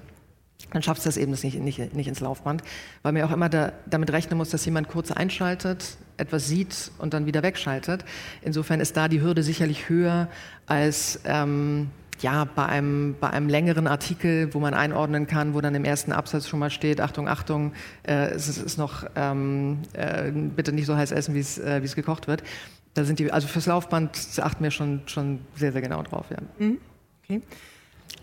[0.73, 2.63] dann schafft es das eben nicht, nicht, nicht ins Laufband,
[3.03, 7.15] weil man auch immer da, damit rechnen muss, dass jemand kurz einschaltet, etwas sieht und
[7.15, 8.05] dann wieder wegschaltet.
[8.43, 10.29] Insofern ist da die Hürde sicherlich höher
[10.67, 15.75] als ähm, ja, bei, einem, bei einem längeren Artikel, wo man einordnen kann, wo dann
[15.75, 17.73] im ersten Absatz schon mal steht, Achtung, Achtung,
[18.05, 22.27] äh, es ist noch ähm, äh, bitte nicht so heiß essen, wie es äh, gekocht
[22.27, 22.43] wird.
[22.95, 26.27] Da sind die, also fürs Laufband achten wir schon, schon sehr, sehr genau drauf.
[26.31, 26.39] Ja.
[26.59, 26.79] Mhm.
[27.23, 27.43] Okay.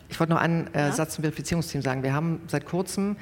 [0.10, 0.92] Ich wollte noch einen äh, ja?
[0.92, 2.04] Satz zum Verifizierungsteam sagen.
[2.04, 3.16] Wir haben seit kurzem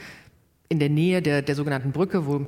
[0.70, 2.46] in der Nähe der, der sogenannten Brücke, wo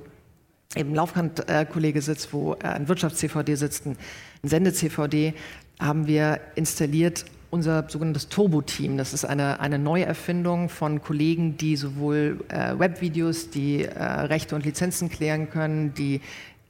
[0.76, 3.98] eben ein Laufband-Kollege sitzt, wo äh, ein Wirtschafts-CVD sitzt, ein
[4.44, 5.34] Sende-CVD,
[5.80, 8.98] haben wir installiert unser sogenanntes Turbo-Team.
[8.98, 14.66] Das ist eine, eine Neuerfindung von Kollegen, die sowohl äh, Webvideos, die äh, Rechte und
[14.66, 16.20] Lizenzen klären können, die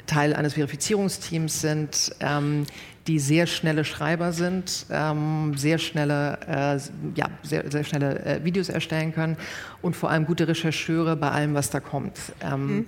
[0.08, 2.66] Teil eines Verifizierungsteams sind, ähm,
[3.08, 6.78] die sehr schnelle Schreiber sind, ähm, sehr schnelle, äh,
[7.16, 9.38] ja, sehr, sehr schnelle äh, Videos erstellen können
[9.82, 12.20] und vor allem gute Rechercheure bei allem, was da kommt.
[12.42, 12.86] Ähm, mhm.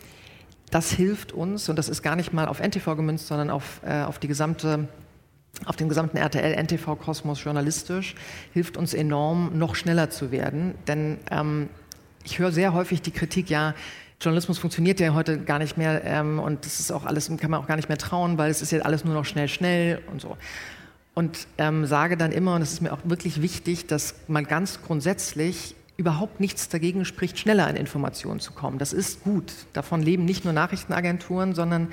[0.69, 4.01] Das hilft uns, und das ist gar nicht mal auf NTV gemünzt, sondern auf, äh,
[4.01, 4.89] auf die gesamte
[5.65, 8.15] auf den gesamten RTL-NTV-Kosmos journalistisch,
[8.53, 10.75] hilft uns enorm, noch schneller zu werden.
[10.87, 11.69] Denn ähm,
[12.23, 13.73] ich höre sehr häufig die Kritik, ja,
[14.21, 17.59] Journalismus funktioniert ja heute gar nicht mehr ähm, und das ist auch alles, kann man
[17.59, 20.21] auch gar nicht mehr trauen, weil es ist ja alles nur noch schnell, schnell und
[20.21, 20.37] so.
[21.13, 24.81] Und ähm, sage dann immer, und es ist mir auch wirklich wichtig, dass man ganz
[24.81, 28.79] grundsätzlich überhaupt nichts dagegen spricht, schneller an Informationen zu kommen.
[28.79, 29.53] Das ist gut.
[29.71, 31.87] Davon leben nicht nur Nachrichtenagenturen, sondern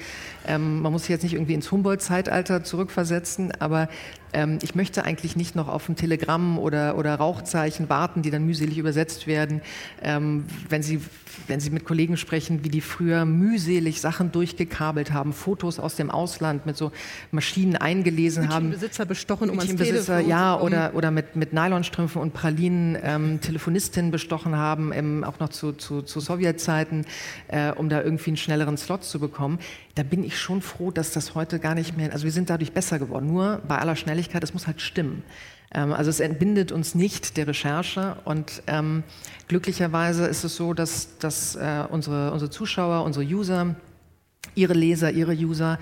[0.46, 3.88] ähm, man muss sich jetzt nicht irgendwie ins Humboldt-Zeitalter zurückversetzen, aber
[4.32, 8.44] ähm, ich möchte eigentlich nicht noch auf ein Telegramm oder, oder Rauchzeichen warten, die dann
[8.44, 9.60] mühselig übersetzt werden.
[10.02, 11.00] Ähm, wenn, Sie,
[11.46, 16.10] wenn Sie mit Kollegen sprechen, wie die früher mühselig Sachen durchgekabelt haben, Fotos aus dem
[16.10, 16.92] Ausland mit so
[17.30, 18.70] Maschinen eingelesen haben.
[18.70, 24.10] Besitzer bestochen, um ans Besitzer, Ja, oder, oder mit, mit Nylonstrümpfen und Pralinen ähm, Telefonistinnen
[24.10, 27.06] bestochen haben, im, auch noch zu, zu, zu Sowjetzeiten,
[27.48, 29.58] äh, um da irgendwie einen schnelleren Slot zu bekommen
[29.94, 32.72] da bin ich schon froh, dass das heute gar nicht mehr, also wir sind dadurch
[32.72, 33.26] besser geworden.
[33.26, 35.22] Nur bei aller Schnelligkeit, es muss halt stimmen.
[35.74, 39.02] Ähm, also es entbindet uns nicht der Recherche und ähm,
[39.48, 43.74] glücklicherweise ist es so, dass, dass äh, unsere, unsere Zuschauer, unsere User,
[44.54, 45.78] ihre Leser, ihre User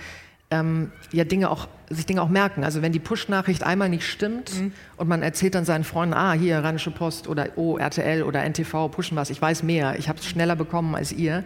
[0.51, 2.65] ähm, ja Dinge auch, sich Dinge auch merken.
[2.65, 4.73] Also wenn die Push-Nachricht einmal nicht stimmt mhm.
[4.97, 8.89] und man erzählt dann seinen Freunden, ah, hier Rheinische Post oder oh, RTL oder NTV
[8.89, 11.45] pushen was, ich weiß mehr, ich habe es schneller bekommen als ihr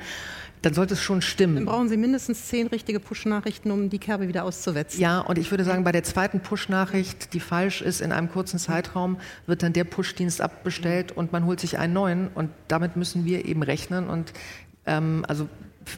[0.64, 1.56] dann sollte es schon stimmen.
[1.56, 4.98] Dann brauchen Sie mindestens zehn richtige Push-Nachrichten, um die Kerbe wieder auszuwetzen.
[5.00, 8.58] Ja, und ich würde sagen, bei der zweiten Push-Nachricht, die falsch ist in einem kurzen
[8.58, 12.28] Zeitraum, wird dann der Push-Dienst abbestellt und man holt sich einen neuen.
[12.28, 14.08] Und damit müssen wir eben rechnen.
[14.08, 14.32] Und
[14.86, 15.48] ähm, also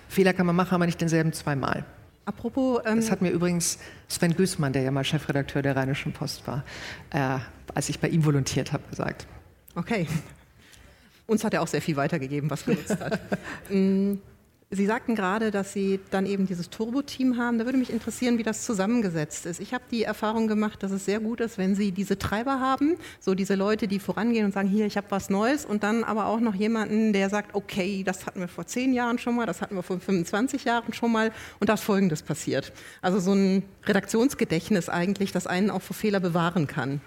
[0.08, 1.84] Fehler kann man machen, aber nicht denselben zweimal.
[2.24, 2.80] Apropos.
[2.86, 6.64] Ähm das hat mir übrigens Sven Güßmann, der ja mal Chefredakteur der Rheinischen Post war,
[7.10, 7.38] äh,
[7.72, 9.28] als ich bei ihm volontiert habe, gesagt.
[9.76, 10.08] Okay.
[11.28, 13.20] Uns hat er auch sehr viel weitergegeben, was genutzt hat.
[14.68, 17.56] Sie sagten gerade, dass Sie dann eben dieses Turbo-Team haben.
[17.58, 19.60] Da würde mich interessieren, wie das zusammengesetzt ist.
[19.60, 22.96] Ich habe die Erfahrung gemacht, dass es sehr gut ist, wenn Sie diese Treiber haben,
[23.20, 26.26] so diese Leute, die vorangehen und sagen, hier, ich habe was Neues, und dann aber
[26.26, 29.62] auch noch jemanden, der sagt, okay, das hatten wir vor zehn Jahren schon mal, das
[29.62, 32.72] hatten wir vor 25 Jahren schon mal, und da ist Folgendes passiert.
[33.02, 37.00] Also so ein Redaktionsgedächtnis eigentlich, das einen auch vor Fehler bewahren kann.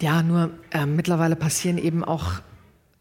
[0.00, 2.40] Ja, nur äh, mittlerweile passieren eben auch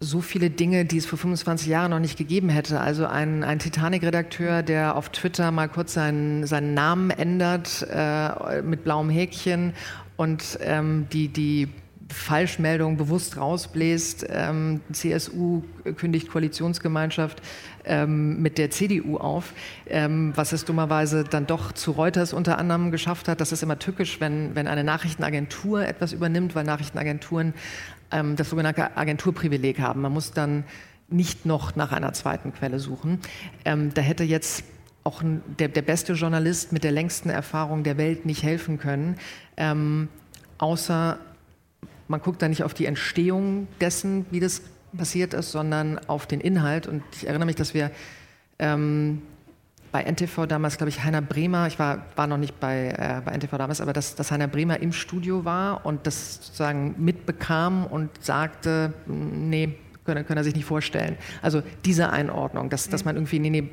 [0.02, 2.80] so viele Dinge, die es vor 25 Jahren noch nicht gegeben hätte.
[2.80, 8.86] Also ein, ein Titanic-Redakteur, der auf Twitter mal kurz seinen, seinen Namen ändert äh, mit
[8.86, 9.74] blauem Häkchen
[10.16, 11.68] und ähm, die, die
[12.12, 14.26] Falschmeldung bewusst rausbläst.
[14.30, 15.64] Ähm, CSU
[15.96, 17.42] kündigt Koalitionsgemeinschaft
[17.86, 19.54] ähm, mit der CDU auf,
[19.88, 23.42] ähm, was es dummerweise dann doch zu Reuters unter anderem geschafft hat.
[23.42, 27.54] Das ist immer tückisch, wenn, wenn eine Nachrichtenagentur etwas übernimmt, weil Nachrichtenagenturen
[28.12, 30.02] ähm, das sogenannte Agenturprivileg haben.
[30.02, 30.64] Man muss dann
[31.10, 33.20] nicht noch nach einer zweiten Quelle suchen.
[33.66, 34.64] Ähm, da hätte jetzt
[35.04, 39.16] auch der, der, beste Journalist mit der längsten Erfahrung der Welt nicht helfen können,
[39.58, 40.10] ähm,
[40.58, 41.18] außer
[42.10, 44.64] man guckt da nicht auf die Entstehung dessen, wie das
[44.98, 46.88] passiert ist, sondern auf den Inhalt.
[46.88, 47.92] Und ich erinnere mich, dass wir
[48.58, 49.22] ähm,
[49.92, 53.32] bei NTV damals, glaube ich, Heiner Bremer, ich war, war noch nicht bei, äh, bei
[53.38, 58.10] NTV damals, aber dass, dass Heiner Bremer im Studio war und das sozusagen mitbekam und
[58.24, 59.76] sagte, nee,
[60.10, 61.18] können, können er sich nicht vorstellen.
[61.44, 63.70] Also diese Einordnung, dass, dass man irgendwie, nee, nee,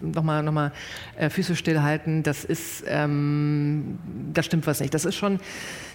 [0.00, 0.72] nochmal noch mal,
[1.18, 3.98] äh, Füße stillhalten, das ist, ähm,
[4.32, 4.94] da stimmt was nicht.
[4.94, 5.38] Das ist schon,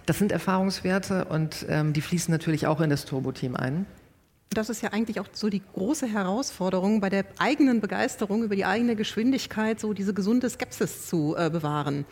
[0.06, 3.88] das sind Erfahrungswerte und ähm, die fließen natürlich auch in das Turbo-Team ein.
[4.52, 8.66] Das ist ja eigentlich auch so die große Herausforderung, bei der eigenen Begeisterung über die
[8.66, 12.06] eigene Geschwindigkeit so diese gesunde Skepsis zu äh, bewahren.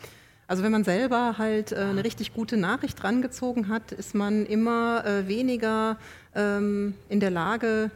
[0.54, 5.04] Also wenn man selber halt äh, eine richtig gute Nachricht rangezogen hat, ist man immer
[5.04, 5.96] äh, weniger
[6.32, 7.90] ähm, in der Lage,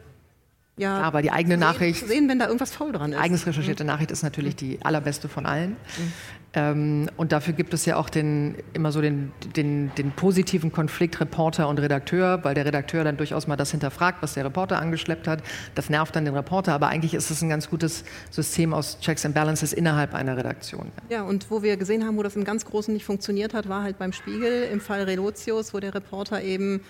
[0.76, 2.08] ja, aber die eigene sehen, Nachricht.
[2.08, 3.18] sehen, wenn da irgendwas faul dran ist.
[3.20, 3.88] Eigens recherchierte mhm.
[3.90, 5.70] Nachricht ist natürlich die allerbeste von allen.
[5.70, 6.12] Mhm.
[6.54, 11.20] Ähm, und dafür gibt es ja auch den, immer so den, den, den, positiven Konflikt
[11.20, 15.28] Reporter und Redakteur, weil der Redakteur dann durchaus mal das hinterfragt, was der Reporter angeschleppt
[15.28, 15.42] hat.
[15.74, 19.26] Das nervt dann den Reporter, aber eigentlich ist es ein ganz gutes System aus Checks
[19.26, 20.90] and Balances innerhalb einer Redaktion.
[21.10, 23.82] Ja, und wo wir gesehen haben, wo das im ganz Großen nicht funktioniert hat, war
[23.82, 26.80] halt beim Spiegel im Fall Relotius, wo der Reporter eben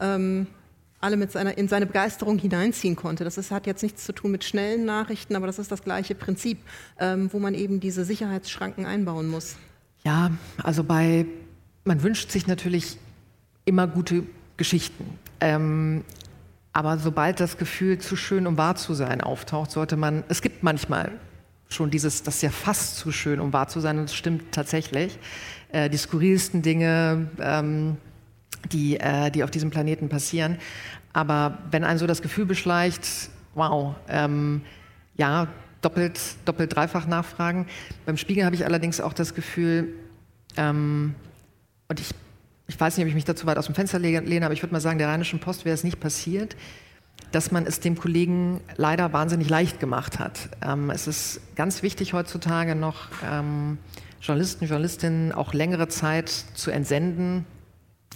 [0.00, 0.48] ähm,
[1.04, 3.24] alle mit seiner, in seine Begeisterung hineinziehen konnte.
[3.24, 6.14] Das ist, hat jetzt nichts zu tun mit schnellen Nachrichten, aber das ist das gleiche
[6.14, 6.58] Prinzip,
[6.98, 9.56] ähm, wo man eben diese Sicherheitsschranken einbauen muss.
[10.04, 10.30] Ja,
[10.62, 11.26] also bei,
[11.84, 12.98] man wünscht sich natürlich
[13.66, 14.24] immer gute
[14.56, 15.18] Geschichten.
[15.40, 16.04] Ähm,
[16.72, 20.62] aber sobald das Gefühl zu schön, um wahr zu sein, auftaucht, sollte man, es gibt
[20.62, 21.12] manchmal
[21.68, 24.52] schon dieses, das ist ja fast zu schön, um wahr zu sein, und das stimmt
[24.52, 25.18] tatsächlich.
[25.70, 27.98] Äh, die skurrilsten Dinge, ähm,
[28.72, 30.58] die, äh, die auf diesem Planeten passieren.
[31.12, 33.06] Aber wenn ein so das Gefühl beschleicht,
[33.54, 34.62] wow, ähm,
[35.16, 35.48] ja,
[35.80, 37.66] doppelt, doppelt, dreifach nachfragen.
[38.06, 39.94] Beim Spiegel habe ich allerdings auch das Gefühl,
[40.56, 41.14] ähm,
[41.88, 42.10] und ich,
[42.66, 44.72] ich weiß nicht, ob ich mich dazu weit aus dem Fenster lehne, aber ich würde
[44.72, 46.56] mal sagen, der Rheinischen Post wäre es nicht passiert,
[47.32, 50.48] dass man es dem Kollegen leider wahnsinnig leicht gemacht hat.
[50.62, 53.78] Ähm, es ist ganz wichtig heutzutage noch, ähm,
[54.20, 57.44] Journalisten, Journalistinnen auch längere Zeit zu entsenden,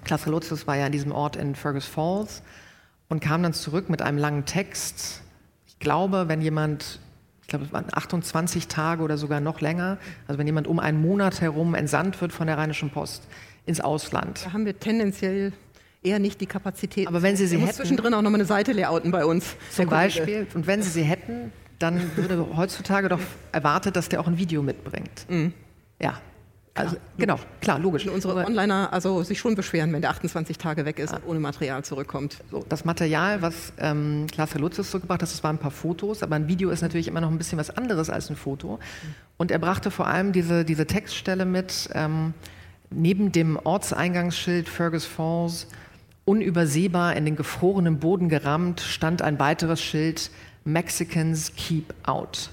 [0.05, 2.43] Klaas Relotius war ja in diesem Ort in Fergus Falls
[3.09, 5.23] und kam dann zurück mit einem langen Text.
[5.67, 7.01] Ich glaube, wenn jemand,
[7.43, 11.01] ich glaube, es waren 28 Tage oder sogar noch länger, also wenn jemand um einen
[11.01, 13.27] Monat herum entsandt wird von der Rheinischen Post
[13.67, 14.45] ins Ausland.
[14.45, 15.53] Da haben wir tendenziell
[16.03, 17.07] eher nicht die Kapazität.
[17.07, 19.57] Aber wenn Sie sie hätten, zwischendrin auch noch mal eine Seite layouten bei uns.
[19.71, 20.47] Zum Beispiel.
[20.55, 23.21] Und wenn Sie sie hätten, dann würde heutzutage doch
[23.53, 25.27] erwartet, dass der auch ein Video mitbringt.
[25.29, 25.53] Mhm.
[26.01, 26.21] Ja,
[26.79, 28.07] also, genau, klar, logisch.
[28.07, 31.41] Und unsere Onliner also sich schon beschweren, wenn der 28 Tage weg ist und ohne
[31.41, 32.38] Material zurückkommt.
[32.51, 36.37] So, das Material, was ähm, Klaas Verlutzes zurückgebracht hat, das waren ein paar Fotos, aber
[36.37, 38.79] ein Video ist natürlich immer noch ein bisschen was anderes als ein Foto.
[39.37, 42.35] Und er brachte vor allem diese, diese Textstelle mit, ähm,
[42.91, 45.67] neben dem Ortseingangsschild Fergus Falls,
[46.25, 50.31] unübersehbar in den gefrorenen Boden gerammt, stand ein weiteres Schild,
[50.64, 52.51] Mexicans keep out.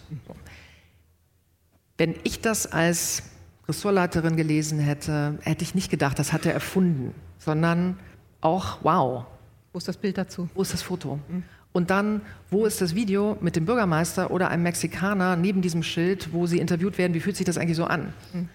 [1.98, 3.24] Wenn ich das als
[3.68, 7.98] Ressortleiterin gelesen hätte, hätte ich nicht gedacht, das hat er erfunden, sondern
[8.42, 9.26] auch, wow.
[9.74, 10.50] Wo ist das Bild dazu?
[10.54, 11.20] Wo ist das Foto?
[11.28, 11.44] Mhm.
[11.74, 16.32] Und dann, wo ist das Video mit dem Bürgermeister oder einem Mexikaner neben diesem Schild,
[16.32, 18.14] wo sie interviewt werden, wie fühlt sich das eigentlich so an?
[18.34, 18.50] Mhm.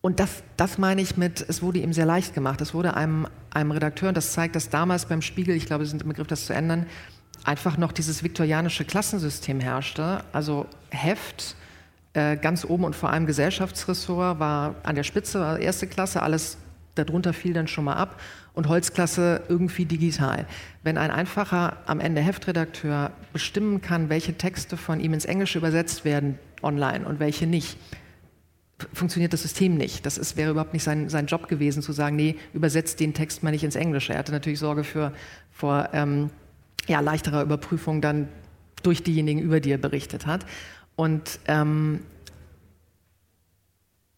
[0.00, 2.60] Und das, das meine ich mit, es wurde ihm sehr leicht gemacht.
[2.60, 5.90] Es wurde einem, einem Redakteur, und das zeigt, dass damals beim Spiegel, ich glaube, Sie
[5.90, 6.86] sind im Begriff, das zu ändern,
[7.44, 10.24] einfach noch dieses viktorianische Klassensystem herrschte.
[10.32, 11.54] Also Heft,
[12.14, 16.58] ganz oben und vor allem Gesellschaftsressort war an der Spitze, erste Klasse, alles
[16.94, 18.20] darunter fiel dann schon mal ab
[18.54, 20.46] und Holzklasse irgendwie digital.
[20.82, 26.04] Wenn ein einfacher am Ende Heftredakteur bestimmen kann, welche Texte von ihm ins Englische übersetzt
[26.04, 27.78] werden online und welche nicht,
[28.92, 30.04] funktioniert das System nicht.
[30.04, 33.42] Das ist, wäre überhaupt nicht sein, sein Job gewesen, zu sagen, nee, übersetzt den Text
[33.42, 34.12] mal nicht ins Englische.
[34.12, 35.12] Er hatte natürlich Sorge für,
[35.50, 36.30] vor ähm,
[36.88, 38.28] ja, leichterer Überprüfung dann
[38.82, 40.44] durch diejenigen, über die er berichtet hat.
[40.96, 42.04] Und, ähm,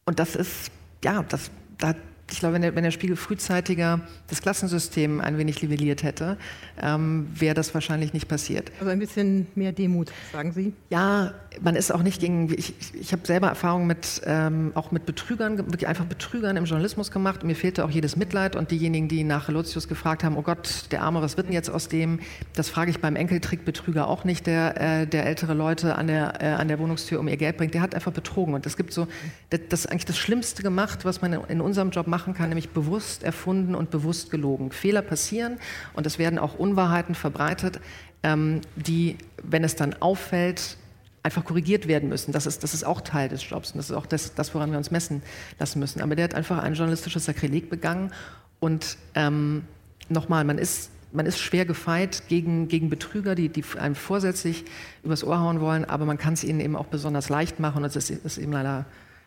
[0.05, 0.71] und das ist,
[1.03, 1.95] ja, das, da
[2.31, 6.39] ich glaube, wenn der, wenn der, Spiegel frühzeitiger das Klassensystem ein wenig livelliert hätte,
[6.81, 8.73] ähm, wäre das wahrscheinlich nicht passiert.
[8.81, 10.73] Also ein bisschen mehr Demut, sagen Sie?
[10.89, 12.53] Ja, man ist auch nicht gegen.
[12.53, 17.11] Ich, ich habe selber Erfahrungen mit ähm, auch mit Betrügern, wirklich einfach Betrügern im Journalismus
[17.11, 17.45] gemacht.
[17.45, 18.57] Mir fehlte auch jedes Mitleid.
[18.57, 21.71] Und diejenigen, die nach Relotius gefragt haben: Oh Gott, der Arme, was wird denn jetzt
[21.71, 22.21] aus dem?
[22.55, 26.47] Das frage ich beim Enkeltrickbetrüger auch nicht, der, äh, der ältere Leute an der, äh,
[26.47, 27.75] an der Wohnungstür um ihr Geld bringt.
[27.75, 28.55] Der hat einfach betrogen.
[28.55, 29.07] Und es gibt so,
[29.51, 32.33] das, das ist eigentlich das Schlimmste gemacht, was man in, in unserem Job macht machen
[32.33, 34.71] kann, nämlich bewusst erfunden und bewusst gelogen.
[34.71, 35.59] Fehler passieren
[35.95, 37.81] und es werden auch Unwahrheiten verbreitet,
[38.23, 40.77] ähm, die, wenn es dann auffällt,
[41.25, 42.31] einfach korrigiert werden müssen.
[42.31, 44.71] Das ist, das ist auch Teil des Jobs und das ist auch das, das, woran
[44.71, 45.23] wir uns messen
[45.59, 46.01] lassen müssen.
[46.03, 48.13] Aber der hat einfach ein journalistisches Sakrileg begangen
[48.61, 49.65] und ähm,
[50.09, 54.65] nochmal, man ist man ist schwer gefeit gegen, gegen Betrüger, die, die einem vorsätzlich
[55.05, 57.85] übers Ohr hauen wollen, aber man kann es ihnen eben auch besonders leicht machen und
[57.85, 58.85] es ist, ist eben leider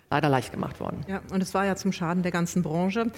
[0.10, 1.06] leider leicht gemacht worden.
[1.08, 3.12] Ja, und es war ja zum Schaden der ganzen Branche.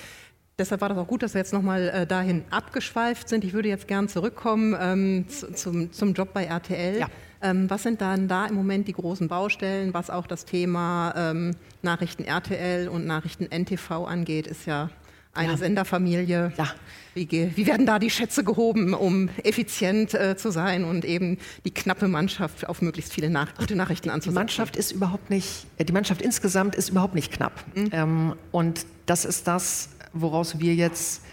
[0.57, 3.43] deshalb war das auch gut, dass wir jetzt nochmal äh, dahin abgeschweift sind.
[3.43, 6.99] Ich würde jetzt gern zurückkommen ähm, zu, zum, zum Job bei RTL.
[6.99, 7.07] Ja.
[7.41, 11.55] Ähm, was sind dann da im Moment die großen Baustellen, was auch das Thema ähm,
[11.81, 14.89] Nachrichten RTL und Nachrichten NTV angeht, ist ja
[15.33, 15.57] eine ja.
[15.57, 16.53] Senderfamilie.
[16.57, 16.67] Ja.
[17.15, 21.71] Wie, wie, werden da die Schätze gehoben, um effizient äh, zu sein und eben die
[21.71, 24.35] knappe Mannschaft auf möglichst viele nach gute Nachrichten anzusetzen?
[24.35, 27.63] Die Mannschaft ist überhaupt nicht, äh, die Mannschaft insgesamt ist überhaupt nicht knapp.
[27.75, 27.89] Mhm.
[27.91, 31.23] Ähm, und das ist das, woraus wir jetzt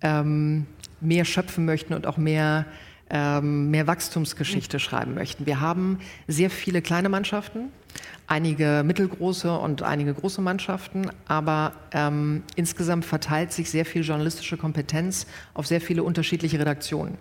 [0.00, 0.66] ähm,
[1.00, 2.66] mehr schöpfen möchten und auch mehr
[3.10, 5.46] ähm, mehr Wachstumsgeschichte schreiben möchten.
[5.46, 7.70] Wir haben sehr viele kleine Mannschaften,
[8.26, 15.26] einige mittelgroße und einige große Mannschaften, aber ähm, insgesamt verteilt sich sehr viel journalistische Kompetenz
[15.54, 17.18] auf sehr viele unterschiedliche Redaktionen.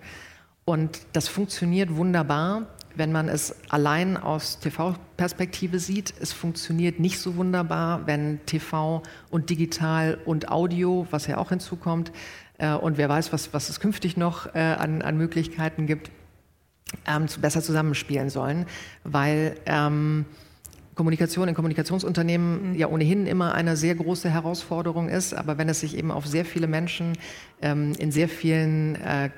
[0.65, 6.13] Und das funktioniert wunderbar, wenn man es allein aus TV-Perspektive sieht.
[6.19, 12.11] Es funktioniert nicht so wunderbar, wenn TV und Digital und Audio, was ja auch hinzukommt,
[12.57, 16.09] äh, und wer weiß, was, was es künftig noch äh, an, an Möglichkeiten gibt,
[17.05, 18.65] ähm, besser zusammenspielen sollen,
[19.03, 20.25] weil ähm,
[20.95, 22.75] Kommunikation in Kommunikationsunternehmen mhm.
[22.75, 26.45] ja ohnehin immer eine sehr große Herausforderung ist, aber wenn es sich eben auf sehr
[26.45, 27.17] viele Menschen
[27.61, 29.29] ähm, in sehr vielen äh,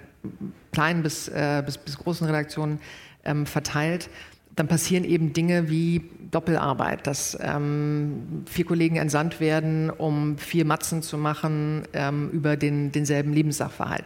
[0.72, 2.80] kleinen bis, äh, bis, bis, großen Redaktionen
[3.26, 4.10] ähm, verteilt,
[4.56, 11.02] dann passieren eben Dinge wie Doppelarbeit, dass ähm, vier Kollegen entsandt werden, um vier Matzen
[11.02, 14.06] zu machen ähm, über den, denselben Lebenssachverhalt.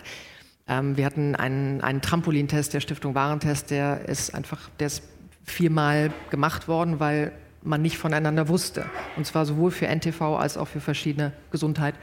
[0.67, 5.03] Ähm, wir hatten einen, einen Trampolintest der Stiftung Warentest, der ist einfach, der ist
[5.43, 7.31] viermal gemacht worden, weil
[7.63, 8.86] man nicht voneinander wusste.
[9.17, 11.95] Und zwar sowohl für NTV als auch für verschiedene Gesundheit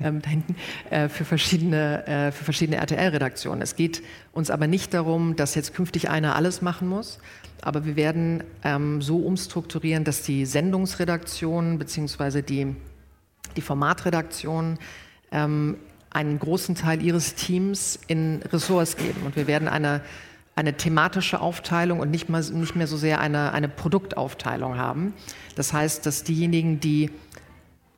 [0.00, 0.56] ähm, da hinten,
[0.90, 3.62] äh, für verschiedene, äh, verschiedene RTL-Redaktionen.
[3.62, 4.02] Es geht
[4.32, 7.18] uns aber nicht darum, dass jetzt künftig einer alles machen muss,
[7.62, 12.42] aber wir werden ähm, so umstrukturieren, dass die Sendungsredaktionen bzw.
[12.42, 12.76] Die,
[13.56, 14.78] die Formatredaktionen
[15.32, 15.76] ähm,
[16.10, 19.22] einen großen Teil ihres Teams in Ressorts geben.
[19.24, 20.02] Und wir werden eine
[20.56, 25.12] eine thematische Aufteilung und nicht, mal, nicht mehr so sehr eine, eine Produktaufteilung haben.
[25.54, 27.10] Das heißt, dass diejenigen, die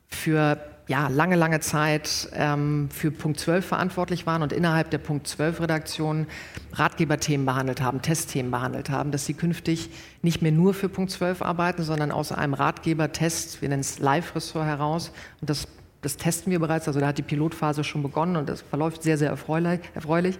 [0.09, 0.57] für
[0.89, 5.61] ja, lange, lange Zeit ähm, für Punkt 12 verantwortlich waren und innerhalb der Punkt 12
[5.61, 6.27] Redaktion
[6.73, 9.91] Ratgeberthemen behandelt haben, Testthemen behandelt haben, dass sie künftig
[10.23, 14.65] nicht mehr nur für Punkt 12 arbeiten, sondern aus einem Ratgeber-Test, wir nennen es Live-Ressort
[14.65, 15.67] heraus, und das
[16.01, 19.17] das testen wir bereits, also da hat die Pilotphase schon begonnen und das verläuft sehr,
[19.17, 20.39] sehr erfreulich, erfreulich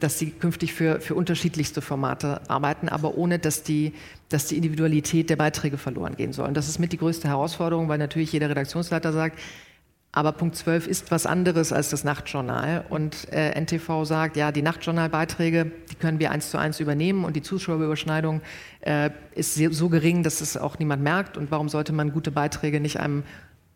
[0.00, 3.92] dass sie künftig für, für unterschiedlichste Formate arbeiten, aber ohne dass die,
[4.30, 6.48] dass die Individualität der Beiträge verloren gehen soll.
[6.48, 9.38] Und das ist mit die größte Herausforderung, weil natürlich jeder Redaktionsleiter sagt,
[10.14, 12.84] aber Punkt 12 ist was anderes als das Nachtjournal.
[12.88, 17.34] Und äh, NTV sagt, ja, die Nachtjournalbeiträge, die können wir eins zu eins übernehmen und
[17.34, 18.40] die Zuschauerüberschneidung
[18.82, 21.36] äh, ist so gering, dass es auch niemand merkt.
[21.36, 23.24] Und warum sollte man gute Beiträge nicht einem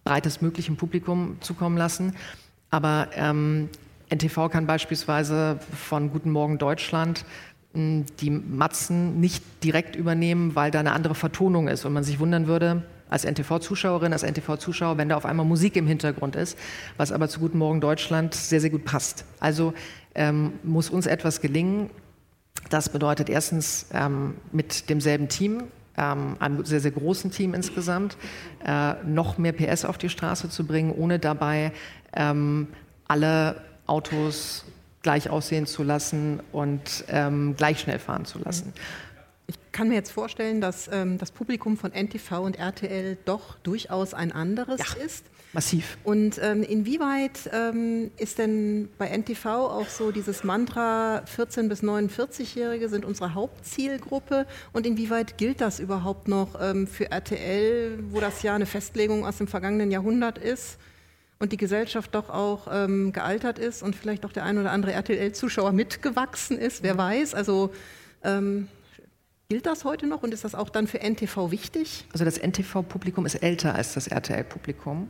[0.04, 2.14] breites möglichen Publikum zukommen lassen?
[2.70, 3.68] Aber ähm,
[4.10, 7.24] NTV kann beispielsweise von Guten Morgen Deutschland
[7.74, 12.18] hm, die Matzen nicht direkt übernehmen, weil da eine andere Vertonung ist und man sich
[12.18, 16.58] wundern würde, als NTV-Zuschauerin, als NTV-Zuschauer, wenn da auf einmal Musik im Hintergrund ist,
[16.96, 19.24] was aber zu Guten Morgen Deutschland sehr, sehr gut passt.
[19.40, 19.74] Also
[20.14, 21.90] ähm, muss uns etwas gelingen.
[22.70, 25.64] Das bedeutet erstens ähm, mit demselben Team,
[25.96, 28.16] ähm, einem sehr, sehr großen Team insgesamt,
[28.66, 31.72] äh, noch mehr PS auf die Straße zu bringen, ohne dabei
[32.14, 32.68] ähm,
[33.06, 34.64] alle Autos
[35.02, 38.72] gleich aussehen zu lassen und ähm, gleich schnell fahren zu lassen.
[39.46, 44.12] Ich kann mir jetzt vorstellen, dass ähm, das Publikum von NTV und RTL doch durchaus
[44.12, 45.24] ein anderes ja, ist.
[45.54, 45.96] Massiv.
[46.04, 52.90] Und ähm, inwieweit ähm, ist denn bei NTV auch so dieses Mantra 14 bis 49-Jährige
[52.90, 58.54] sind unsere Hauptzielgruppe und inwieweit gilt das überhaupt noch ähm, für RTL, wo das ja
[58.54, 60.76] eine Festlegung aus dem vergangenen Jahrhundert ist?
[61.38, 64.92] Und die Gesellschaft doch auch ähm, gealtert ist und vielleicht auch der ein oder andere
[64.92, 66.98] RTL-Zuschauer mitgewachsen ist, wer mhm.
[66.98, 67.34] weiß.
[67.34, 67.72] Also
[68.24, 68.68] ähm,
[69.48, 72.06] gilt das heute noch und ist das auch dann für NTV wichtig?
[72.12, 75.08] Also das NTV-Publikum ist älter als das RTL-Publikum.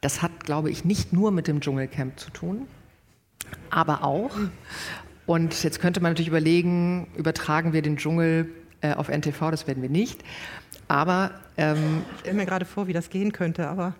[0.00, 2.66] Das hat, glaube ich, nicht nur mit dem Dschungelcamp zu tun,
[3.70, 4.34] aber auch.
[4.36, 4.50] Mhm.
[5.26, 8.48] Und jetzt könnte man natürlich überlegen, übertragen wir den Dschungel
[8.80, 10.22] äh, auf NTV, das werden wir nicht.
[10.88, 13.94] Aber ähm, ich stelle mir gerade vor, wie das gehen könnte, aber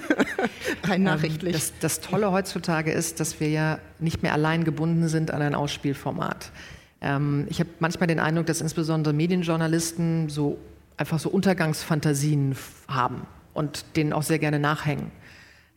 [0.84, 1.52] rein ähm, nachrichtlich.
[1.52, 5.54] Das, das, Tolle heutzutage ist, dass wir ja nicht mehr allein gebunden sind an ein
[5.54, 6.50] Ausspielformat.
[7.00, 10.58] Ähm, ich habe manchmal den Eindruck, dass insbesondere Medienjournalisten so
[10.96, 12.56] einfach so Untergangsfantasien
[12.88, 15.10] haben und denen auch sehr gerne nachhängen.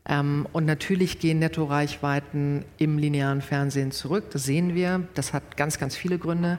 [0.08, 4.26] Ähm, und natürlich gehen Nettoreichweiten im linearen Fernsehen zurück.
[4.32, 5.08] Das sehen wir.
[5.14, 6.58] Das hat ganz, ganz viele Gründe.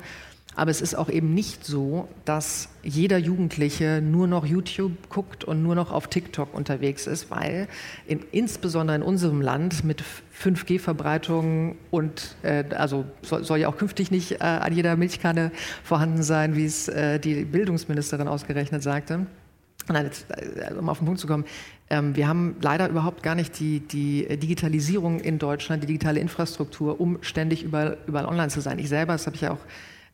[0.57, 5.63] Aber es ist auch eben nicht so, dass jeder Jugendliche nur noch YouTube guckt und
[5.63, 7.69] nur noch auf TikTok unterwegs ist, weil
[8.07, 10.03] in, insbesondere in unserem Land mit
[10.43, 15.53] 5G-Verbreitung und äh, also soll, soll, ja auch künftig nicht äh, an jeder Milchkanne
[15.85, 19.27] vorhanden sein, wie es äh, die Bildungsministerin ausgerechnet sagte.
[19.89, 21.45] Nein, jetzt, äh, um auf den Punkt zu kommen,
[21.91, 27.01] ähm, wir haben leider überhaupt gar nicht die, die, Digitalisierung in Deutschland, die digitale Infrastruktur,
[27.01, 28.79] um ständig überall, überall online zu sein.
[28.79, 29.59] Ich selber, das habe ich ja auch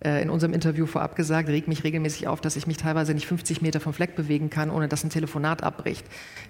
[0.01, 3.63] in unserem Interview vorab gesagt, regt mich regelmäßig auf, dass ich mich teilweise nicht 50
[3.63, 6.05] Meter vom Fleck bewegen kann, ohne dass ein Telefonat abbricht.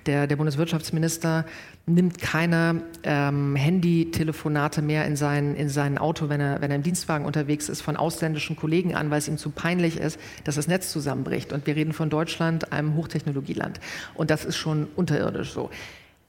[0.07, 1.45] Der, der Bundeswirtschaftsminister
[1.87, 6.83] nimmt keine ähm, Handy-Telefonate mehr in sein, in sein Auto, wenn er, wenn er im
[6.83, 10.67] Dienstwagen unterwegs ist, von ausländischen Kollegen an, weil es ihm zu peinlich ist, dass das
[10.67, 11.53] Netz zusammenbricht.
[11.53, 13.79] Und wir reden von Deutschland, einem Hochtechnologieland.
[14.15, 15.71] Und das ist schon unterirdisch so.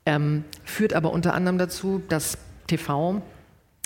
[0.06, 2.38] Ähm, führt aber unter anderem dazu, dass
[2.68, 3.24] TV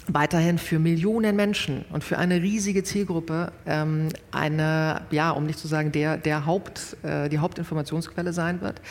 [0.08, 5.68] weiterhin für Millionen Menschen und für eine riesige Zielgruppe ähm, eine, ja, um nicht zu
[5.68, 8.82] sagen, der, der Haupt, äh, die Hauptinformationsquelle sein wird.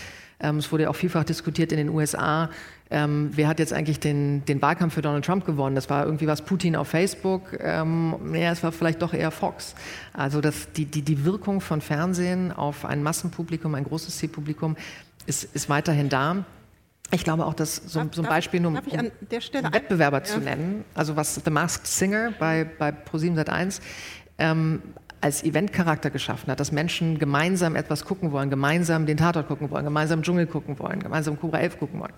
[0.40, 2.48] Ähm, es wurde auch vielfach diskutiert in den USA,
[2.92, 5.76] ähm, wer hat jetzt eigentlich den, den Wahlkampf für Donald Trump gewonnen?
[5.76, 7.56] Das war irgendwie was Putin auf Facebook.
[7.60, 9.76] Ähm, ja, es war vielleicht doch eher Fox.
[10.12, 14.76] Also das, die, die, die Wirkung von Fernsehen auf ein Massenpublikum, ein großes Zielpublikum
[15.26, 16.44] ist, ist weiterhin da.
[17.12, 19.10] Ich glaube auch, dass so, so ein Beispiel, nur um, um
[19.72, 20.24] Wettbewerber ja.
[20.24, 23.80] zu nennen, also was The Masked Singer bei, bei ProSieben Sat1
[24.38, 24.82] ähm,
[25.20, 29.84] als Eventcharakter geschaffen hat, dass Menschen gemeinsam etwas gucken wollen, gemeinsam den Tatort gucken wollen,
[29.84, 32.14] gemeinsam Dschungel gucken wollen, gemeinsam Cobra 11 gucken wollen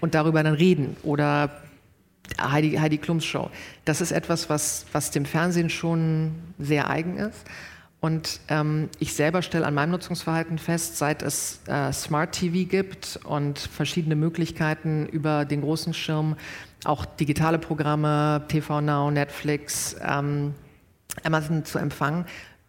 [0.00, 1.50] und darüber dann reden oder
[2.40, 3.50] Heidi, Heidi Klums Show.
[3.84, 7.46] Das ist etwas, was, was dem Fernsehen schon sehr eigen ist.
[8.02, 13.20] Und ähm, ich selber stelle an meinem Nutzungsverhalten fest, seit es äh, Smart TV gibt
[13.22, 16.34] und verschiedene Möglichkeiten über den großen Schirm,
[16.82, 20.52] auch digitale Programme, TV Now, Netflix, ähm,
[21.22, 22.24] Amazon zu empfangen,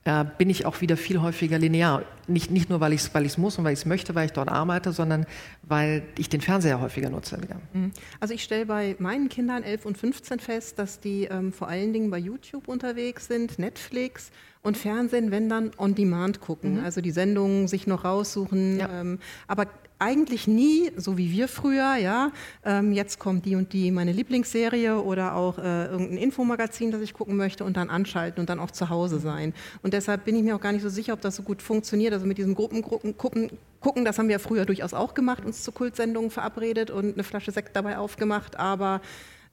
[0.06, 2.04] äh, bin ich auch wieder viel häufiger linear.
[2.28, 4.34] Nicht, nicht nur, weil ich es weil muss und weil ich es möchte, weil ich
[4.34, 5.26] dort arbeite, sondern
[5.64, 7.42] weil ich den Fernseher häufiger nutze.
[7.42, 7.56] Wieder.
[7.74, 7.92] Mhm.
[8.20, 11.92] Also ich stelle bei meinen Kindern 11 und 15 fest, dass die ähm, vor allen
[11.92, 14.30] Dingen bei YouTube unterwegs sind, Netflix
[14.64, 16.86] und Fernsehen, wenn dann on demand gucken, mhm.
[16.86, 18.90] also die Sendungen sich noch raussuchen, ja.
[19.02, 19.68] ähm, aber
[20.00, 22.32] eigentlich nie, so wie wir früher, ja,
[22.66, 27.14] ähm, jetzt kommt die und die meine Lieblingsserie oder auch äh, irgendein Infomagazin, das ich
[27.14, 29.54] gucken möchte und dann anschalten und dann auch zu Hause sein.
[29.82, 32.14] Und deshalb bin ich mir auch gar nicht so sicher, ob das so gut funktioniert.
[32.14, 35.72] Also mit diesem Gruppengruppen gucken, gucken, das haben wir früher durchaus auch gemacht, uns zu
[35.72, 39.00] Kultsendungen verabredet und eine Flasche Sekt dabei aufgemacht, aber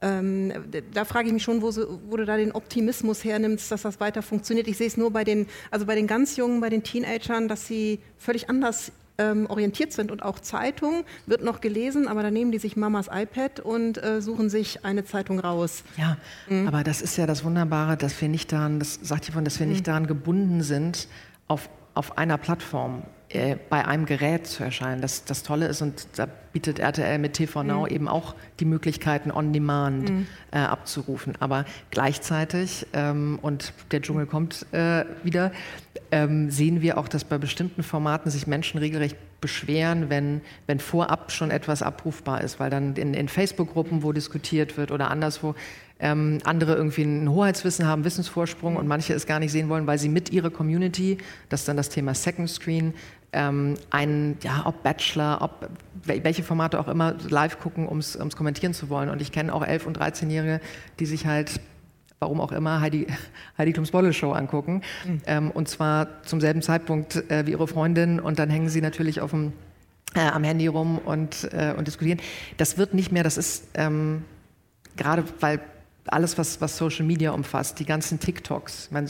[0.03, 0.53] ähm,
[0.95, 4.01] da frage ich mich schon, wo, so, wo, du da den Optimismus hernimmst, dass das
[4.01, 4.67] weiter funktioniert.
[4.67, 7.67] Ich sehe es nur bei den, also bei den ganz Jungen, bei den Teenagern, dass
[7.67, 12.51] sie völlig anders ähm, orientiert sind und auch Zeitung wird noch gelesen, aber dann nehmen
[12.51, 15.85] die sich Mamas iPad und äh, suchen sich eine Zeitung raus.
[15.99, 16.17] Ja,
[16.49, 16.67] mhm.
[16.67, 19.67] aber das ist ja das Wunderbare, dass wir nicht daran, das sagt von, dass wir
[19.67, 19.85] nicht mhm.
[19.85, 21.09] daran gebunden sind,
[21.47, 25.01] auf, auf einer Plattform äh, bei einem Gerät zu erscheinen.
[25.01, 27.95] Das, das Tolle ist, und da bietet RTL mit TV Now mhm.
[27.95, 30.27] eben auch die Möglichkeiten, on demand mhm.
[30.51, 31.35] äh, abzurufen.
[31.39, 35.53] Aber gleichzeitig, ähm, und der Dschungel kommt äh, wieder,
[36.11, 41.31] ähm, sehen wir auch, dass bei bestimmten Formaten sich Menschen regelrecht beschweren, wenn, wenn vorab
[41.31, 45.55] schon etwas abrufbar ist, weil dann in, in Facebook-Gruppen, wo diskutiert wird oder anderswo,
[46.01, 49.99] ähm, andere irgendwie ein Hoheitswissen haben, Wissensvorsprung und manche es gar nicht sehen wollen, weil
[49.99, 51.19] sie mit ihrer Community,
[51.49, 52.95] das ist dann das Thema Second Screen,
[53.33, 55.69] ähm, einen, ja, ob Bachelor, ob
[56.05, 59.09] welche Formate auch immer live gucken, um es kommentieren zu wollen.
[59.09, 60.61] Und ich kenne auch 11- und 13-Jährige,
[60.99, 61.61] die sich halt
[62.21, 63.07] warum auch immer, Heidi,
[63.59, 64.83] Heidi Klums Bottle Show angucken.
[65.07, 65.23] Mhm.
[65.27, 68.21] Ähm, und zwar zum selben Zeitpunkt äh, wie ihre Freundin.
[68.21, 69.53] Und dann hängen sie natürlich auf dem,
[70.15, 72.21] äh, am Handy rum und, äh, und diskutieren.
[72.59, 74.25] Das wird nicht mehr, das ist ähm,
[74.97, 75.61] gerade, weil
[76.07, 78.91] alles, was, was Social Media umfasst, die ganzen TikToks.
[78.91, 79.09] Meine,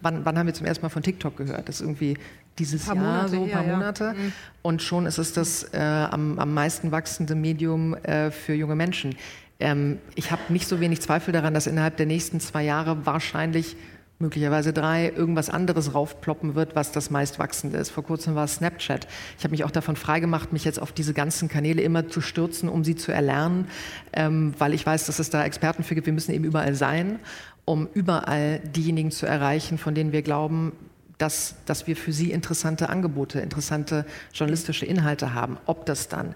[0.00, 1.68] wann, wann, haben wir zum ersten Mal von TikTok gehört?
[1.68, 2.16] Das ist irgendwie
[2.58, 4.04] dieses Jahr, Monate, so ein paar ja, Monate.
[4.04, 4.12] Ja.
[4.12, 4.32] Mhm.
[4.62, 9.16] Und schon ist es das äh, am, am meisten wachsende Medium äh, für junge Menschen.
[9.60, 13.76] Ähm, ich habe nicht so wenig Zweifel daran, dass innerhalb der nächsten zwei Jahre wahrscheinlich
[14.22, 17.90] möglicherweise drei, irgendwas anderes raufploppen wird, was das meistwachsende ist.
[17.90, 19.06] Vor kurzem war es Snapchat.
[19.36, 22.68] Ich habe mich auch davon freigemacht, mich jetzt auf diese ganzen Kanäle immer zu stürzen,
[22.68, 23.66] um sie zu erlernen,
[24.12, 26.06] ähm, weil ich weiß, dass es da Experten für gibt.
[26.06, 27.18] Wir müssen eben überall sein,
[27.64, 30.72] um überall diejenigen zu erreichen, von denen wir glauben,
[31.22, 34.04] dass, dass wir für sie interessante Angebote, interessante
[34.34, 35.56] journalistische Inhalte haben.
[35.66, 36.34] Ob das dann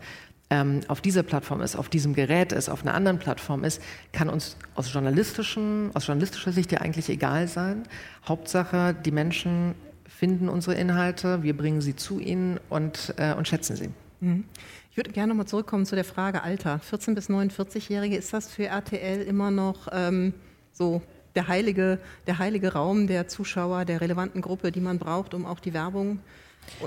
[0.49, 3.83] ähm, auf dieser Plattform ist, auf diesem Gerät ist, auf einer anderen Plattform ist,
[4.13, 7.83] kann uns aus, journalistischen, aus journalistischer Sicht ja eigentlich egal sein.
[8.29, 9.75] Hauptsache, die Menschen
[10.07, 13.91] finden unsere Inhalte, wir bringen sie zu ihnen und, äh, und schätzen sie.
[14.21, 14.45] Mhm.
[14.93, 16.81] Ich würde gerne nochmal zurückkommen zu der Frage Alter.
[16.89, 20.33] 14- bis 49-Jährige, ist das für RTL immer noch ähm,
[20.73, 21.03] so
[21.37, 25.61] der heilige, der heilige Raum der Zuschauer, der relevanten Gruppe, die man braucht, um auch
[25.61, 26.19] die Werbung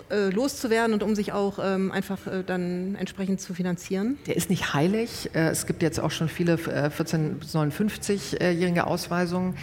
[0.10, 4.18] äh, loszuwerden und um sich auch ähm, einfach äh, dann entsprechend zu finanzieren?
[4.28, 5.30] Der ist nicht heilig.
[5.34, 9.56] Äh, es gibt jetzt auch schon viele 14 bis 59-jährige Ausweisungen.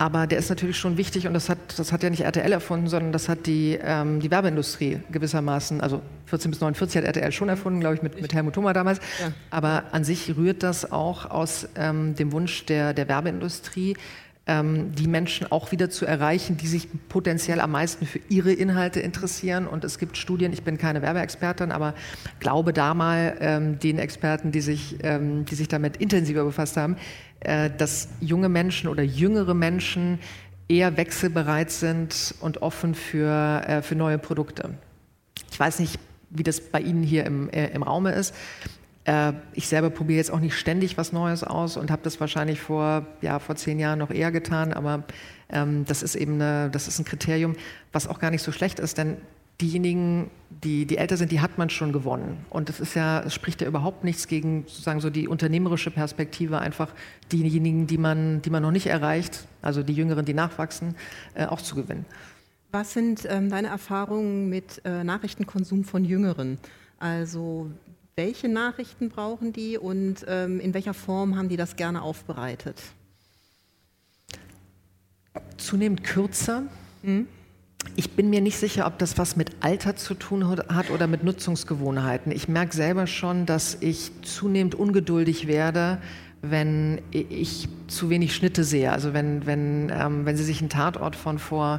[0.00, 2.86] Aber der ist natürlich schon wichtig und das hat, das hat ja nicht RTL erfunden,
[2.86, 7.48] sondern das hat die, ähm, die Werbeindustrie gewissermaßen, also 14 bis 49 hat RTL schon
[7.48, 9.00] erfunden, glaube ich, mit, mit Helmut Thoma damals.
[9.20, 9.32] Ja.
[9.50, 13.96] Aber an sich rührt das auch aus ähm, dem Wunsch der, der Werbeindustrie,
[14.48, 19.66] die Menschen auch wieder zu erreichen, die sich potenziell am meisten für ihre Inhalte interessieren.
[19.66, 21.94] Und es gibt Studien, ich bin keine Werbeexpertin, aber
[22.40, 26.96] glaube da mal ähm, den Experten, die sich, ähm, die sich damit intensiver befasst haben,
[27.40, 30.18] äh, dass junge Menschen oder jüngere Menschen
[30.68, 34.70] eher wechselbereit sind und offen für, äh, für neue Produkte.
[35.50, 35.98] Ich weiß nicht,
[36.30, 38.34] wie das bei Ihnen hier im, äh, im Raume ist.
[39.08, 42.60] Äh, ich selber probiere jetzt auch nicht ständig was Neues aus und habe das wahrscheinlich
[42.60, 45.04] vor, ja, vor zehn Jahren noch eher getan, aber
[45.48, 47.56] ähm, das ist eben eine, das ist ein Kriterium,
[47.90, 49.16] was auch gar nicht so schlecht ist, denn
[49.62, 52.44] diejenigen, die, die älter sind, die hat man schon gewonnen.
[52.50, 56.58] Und das ist ja, es spricht ja überhaupt nichts gegen sozusagen so die unternehmerische Perspektive,
[56.58, 56.92] einfach
[57.32, 60.94] diejenigen, die man, die man noch nicht erreicht, also die Jüngeren, die nachwachsen,
[61.34, 62.04] äh, auch zu gewinnen.
[62.72, 66.58] Was sind ähm, deine Erfahrungen mit äh, Nachrichtenkonsum von Jüngeren?
[66.98, 67.70] Also
[68.18, 72.82] welche Nachrichten brauchen die und ähm, in welcher Form haben die das gerne aufbereitet?
[75.56, 76.64] Zunehmend kürzer.
[77.02, 77.28] Hm?
[77.94, 81.22] Ich bin mir nicht sicher, ob das was mit Alter zu tun hat oder mit
[81.22, 82.32] Nutzungsgewohnheiten.
[82.32, 85.98] Ich merke selber schon, dass ich zunehmend ungeduldig werde,
[86.42, 88.90] wenn ich zu wenig Schnitte sehe.
[88.90, 91.78] Also wenn, wenn, ähm, wenn Sie sich einen Tatort von vor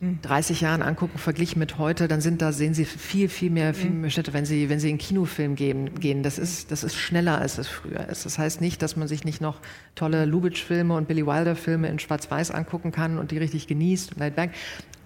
[0.00, 3.90] 30 Jahren angucken, verglichen mit heute, dann sind da, sehen Sie viel, viel mehr, viel
[3.90, 4.02] mhm.
[4.02, 6.22] mehr Schnitte, wenn Sie, wenn Sie in Kinofilm gehen, gehen.
[6.22, 8.26] Das ist, das ist schneller, als es früher ist.
[8.26, 9.60] Das heißt nicht, dass man sich nicht noch
[9.94, 14.50] tolle Lubitsch-Filme und Billy Wilder-Filme in Schwarz-Weiß angucken kann und die richtig genießt, Night Back.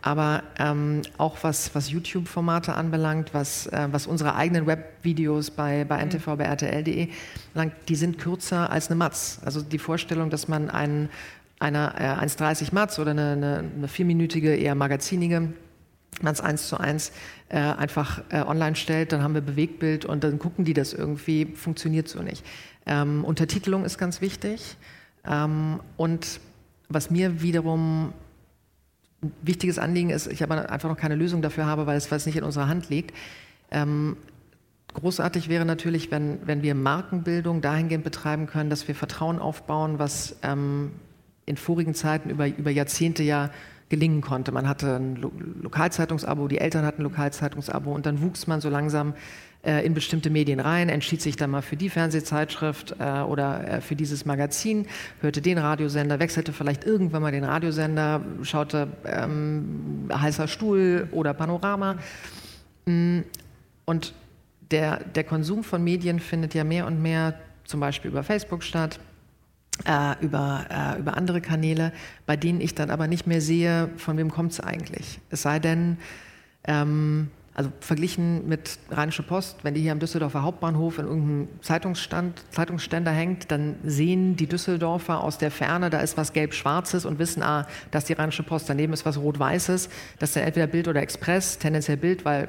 [0.03, 5.99] Aber ähm, auch was, was YouTube-Formate anbelangt, was, äh, was unsere eigenen Webvideos bei, bei
[6.03, 7.09] NTV, bei RTL.de,
[7.89, 9.41] die sind kürzer als eine Matz.
[9.45, 11.11] Also die Vorstellung, dass man einen
[11.61, 15.53] einer äh, 1,30 Matz oder eine, eine, eine, vierminütige, eher magazinige
[16.23, 17.13] Matz 1 zu 1
[17.51, 21.47] äh, einfach äh, online stellt, dann haben wir Bewegtbild und dann gucken die das irgendwie,
[21.47, 22.45] funktioniert so nicht.
[22.87, 24.77] Ähm, Untertitelung ist ganz wichtig
[25.25, 26.41] ähm, und
[26.89, 28.13] was mir wiederum
[29.23, 32.17] ein wichtiges Anliegen ist, ich aber einfach noch keine Lösung dafür habe, weil es, weil
[32.17, 33.15] es nicht in unserer Hand liegt.
[33.71, 34.17] Ähm,
[34.95, 40.37] großartig wäre natürlich, wenn, wenn wir Markenbildung dahingehend betreiben können, dass wir Vertrauen aufbauen, was
[40.43, 40.93] ähm,
[41.51, 43.51] in vorigen Zeiten über, über Jahrzehnte ja
[43.91, 44.53] gelingen konnte.
[44.53, 45.33] Man hatte ein Lo
[45.63, 49.15] Lokalzeitungsabo, die Eltern hatten ein Lokalzeitungsabo und dann wuchs man so langsam
[49.63, 53.81] äh, in bestimmte Medien rein, entschied sich dann mal für die Fernsehzeitschrift äh, oder äh,
[53.81, 54.87] für dieses Magazin,
[55.21, 61.99] hörte den Radiosender, wechselte vielleicht irgendwann mal den Radiosender, schaute ähm, Heißer Stuhl oder Panorama.
[62.87, 63.21] Mm,
[63.85, 64.15] und
[64.71, 67.35] der, der Konsum von Medien findet ja mehr und mehr
[67.65, 69.01] zum Beispiel über Facebook statt,
[69.85, 71.93] äh, über, äh, über andere Kanäle,
[72.27, 75.21] bei denen ich dann aber nicht mehr sehe, von wem kommt es eigentlich.
[75.31, 75.99] Es sei denn,
[76.65, 82.43] ähm, also verglichen mit Rheinische Post, wenn die hier am Düsseldorfer Hauptbahnhof in irgendeinem Zeitungsstand,
[82.51, 87.43] Zeitungsständer hängt, dann sehen die Düsseldorfer aus der Ferne, da ist was gelb-schwarzes und wissen,
[87.43, 90.89] ah, das ist die Rheinische Post, daneben ist was rot-weißes, das ist dann entweder Bild
[90.89, 92.49] oder Express, tendenziell Bild, weil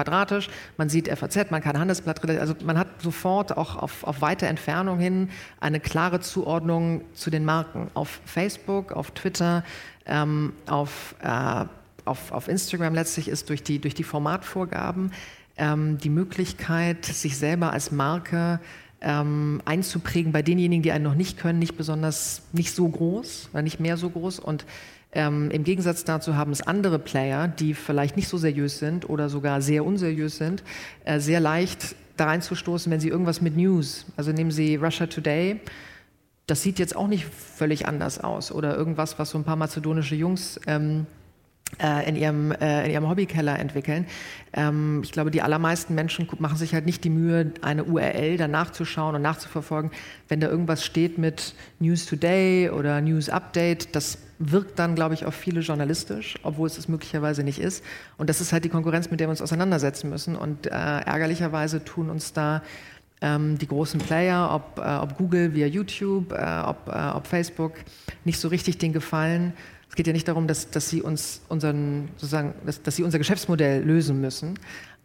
[0.00, 4.46] quadratisch, man sieht FAZ, man kann Handelsblatt, also man hat sofort auch auf, auf weite
[4.46, 5.28] Entfernung hin
[5.60, 7.90] eine klare Zuordnung zu den Marken.
[7.94, 9.62] Auf Facebook, auf Twitter,
[10.06, 11.64] ähm, auf, äh,
[12.04, 15.12] auf, auf Instagram letztlich ist durch die, durch die Formatvorgaben
[15.56, 18.60] ähm, die Möglichkeit, sich selber als Marke
[19.02, 23.62] ähm, einzuprägen bei denjenigen, die einen noch nicht können, nicht besonders, nicht so groß oder
[23.62, 24.38] nicht mehr so groß.
[24.38, 24.64] Und
[25.12, 29.28] ähm, Im Gegensatz dazu haben es andere Player, die vielleicht nicht so seriös sind oder
[29.28, 30.62] sogar sehr unseriös sind,
[31.04, 35.60] äh, sehr leicht da reinzustoßen, wenn sie irgendwas mit News, also nehmen Sie Russia Today,
[36.46, 40.16] das sieht jetzt auch nicht völlig anders aus oder irgendwas, was so ein paar mazedonische
[40.16, 41.06] Jungs ähm,
[41.80, 44.06] äh, in ihrem, äh, in ihrem Hobbykeller entwickeln.
[44.52, 48.70] Ähm, ich glaube, die allermeisten Menschen machen sich halt nicht die Mühe, eine URL danach
[48.70, 49.90] zu schauen und nachzuverfolgen.
[50.28, 55.26] Wenn da irgendwas steht mit News Today oder News Update, das wirkt dann, glaube ich,
[55.26, 57.84] auf viele journalistisch, obwohl es es möglicherweise nicht ist.
[58.16, 60.34] Und das ist halt die Konkurrenz, mit der wir uns auseinandersetzen müssen.
[60.34, 62.62] Und äh, ärgerlicherweise tun uns da
[63.20, 67.74] ähm, die großen Player, ob, äh, ob Google via YouTube, äh, ob, äh, ob Facebook,
[68.24, 69.52] nicht so richtig den Gefallen.
[69.90, 73.18] Es geht ja nicht darum, dass, dass sie uns unseren, sozusagen, dass, dass sie unser
[73.18, 74.58] Geschäftsmodell lösen müssen.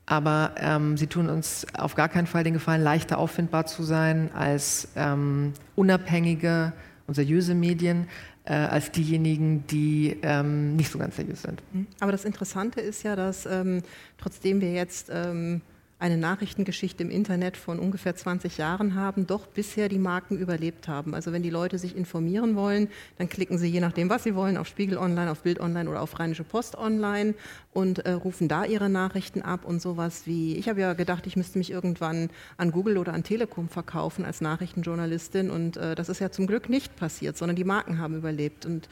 [0.05, 4.29] Aber ähm, sie tun uns auf gar keinen Fall den Gefallen, leichter auffindbar zu sein
[4.33, 6.71] als ähm, unabhängige
[7.07, 8.07] und seriöse Medien,
[8.45, 11.61] äh, als diejenigen, die ähm, nicht so ganz seriös sind.
[11.73, 11.87] Mhm.
[11.99, 13.81] Aber das Interessante ist ja, dass ähm,
[14.17, 15.61] trotzdem wir jetzt ähm,
[15.97, 21.15] eine Nachrichtengeschichte im Internet von ungefähr 20 Jahren haben, doch bisher die Marken überlebt haben.
[21.15, 24.57] Also wenn die Leute sich informieren wollen, dann klicken sie je nachdem, was sie wollen,
[24.57, 27.33] auf Spiegel Online, auf Bild Online oder auf Rheinische Post Online
[27.71, 31.37] und äh, rufen da ihre Nachrichten ab und sowas wie, ich habe ja gedacht, ich
[31.37, 36.19] müsste mich irgendwann an Google oder an Telekom verkaufen als Nachrichtenjournalistin und äh, das ist
[36.19, 38.89] ja zum Glück nicht passiert, sondern die Marken haben überlebt und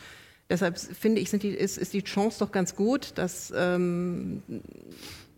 [0.49, 4.43] Deshalb finde ich, die, ist, ist, die Chance doch ganz gut, dass ähm,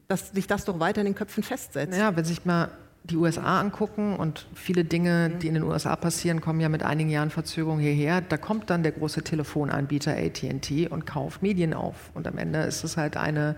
[0.08, 1.97] dass sich das doch weiter in den Köpfen festsetzt.
[1.97, 2.70] Ja, wenn sich mal
[3.03, 7.10] die USA angucken und viele Dinge, die in den USA passieren, kommen ja mit einigen
[7.10, 8.22] Jahren Verzögerung hierher.
[8.22, 12.10] Da kommt dann der große Telefonanbieter AT&T und kauft Medien auf.
[12.16, 13.56] Und am Ende ist es halt eine,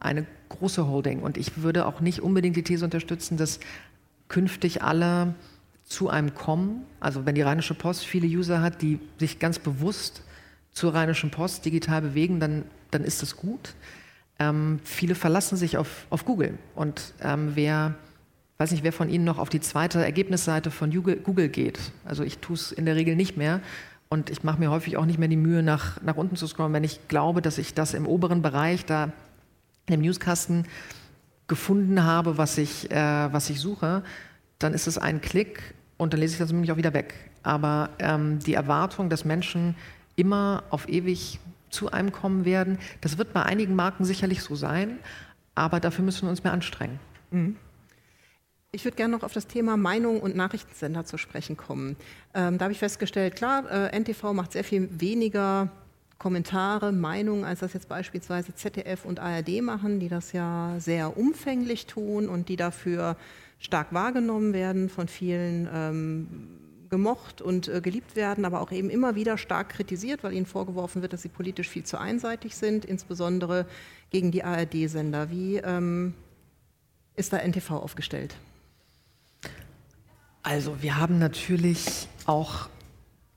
[0.00, 1.22] eine große Holding.
[1.22, 3.60] Und ich würde auch nicht unbedingt die These unterstützen, dass
[4.28, 5.34] künftig alle
[5.84, 6.84] zu einem kommen.
[7.00, 10.22] Also wenn die Rheinische Post viele User hat, die sich ganz bewusst
[10.72, 13.74] zur Rheinischen Post digital bewegen, dann, dann ist das gut.
[14.40, 16.58] Ähm, viele verlassen sich auf, auf Google.
[16.74, 17.94] Und ähm, wer,
[18.58, 21.78] weiß nicht, wer von Ihnen noch auf die zweite Ergebnisseite von Google geht.
[22.04, 23.60] Also ich tue es in der Regel nicht mehr.
[24.08, 26.72] Und ich mache mir häufig auch nicht mehr die Mühe, nach, nach unten zu scrollen,
[26.72, 29.12] wenn ich glaube, dass ich das im oberen Bereich da
[29.86, 30.66] im Newskasten
[31.46, 34.02] gefunden habe, was ich, äh, was ich suche,
[34.58, 37.14] dann ist es ein Klick und dann lese ich das nämlich auch wieder weg.
[37.42, 39.76] Aber ähm, die Erwartung, dass Menschen
[40.16, 41.38] immer auf ewig
[41.70, 42.78] zu einem kommen werden.
[43.00, 44.98] Das wird bei einigen Marken sicherlich so sein,
[45.54, 46.98] aber dafür müssen wir uns mehr anstrengen.
[47.30, 47.56] Mhm.
[48.72, 51.96] Ich würde gerne noch auf das Thema Meinung und Nachrichtensender zu sprechen kommen.
[52.34, 55.70] Ähm, da habe ich festgestellt, klar, äh, NTV macht sehr viel weniger
[56.18, 61.86] Kommentare, Meinungen, als das jetzt beispielsweise ZDF und ARD machen, die das ja sehr umfänglich
[61.86, 63.16] tun und die dafür
[63.58, 66.26] stark wahrgenommen werden von vielen ähm,
[66.90, 71.02] gemocht und äh, geliebt werden, aber auch eben immer wieder stark kritisiert, weil ihnen vorgeworfen
[71.02, 73.66] wird, dass sie politisch viel zu einseitig sind, insbesondere
[74.10, 75.30] gegen die ARD-Sender.
[75.30, 76.14] Wie ähm,
[77.14, 78.36] ist da NTV aufgestellt?
[80.42, 82.68] Also wir haben natürlich auch,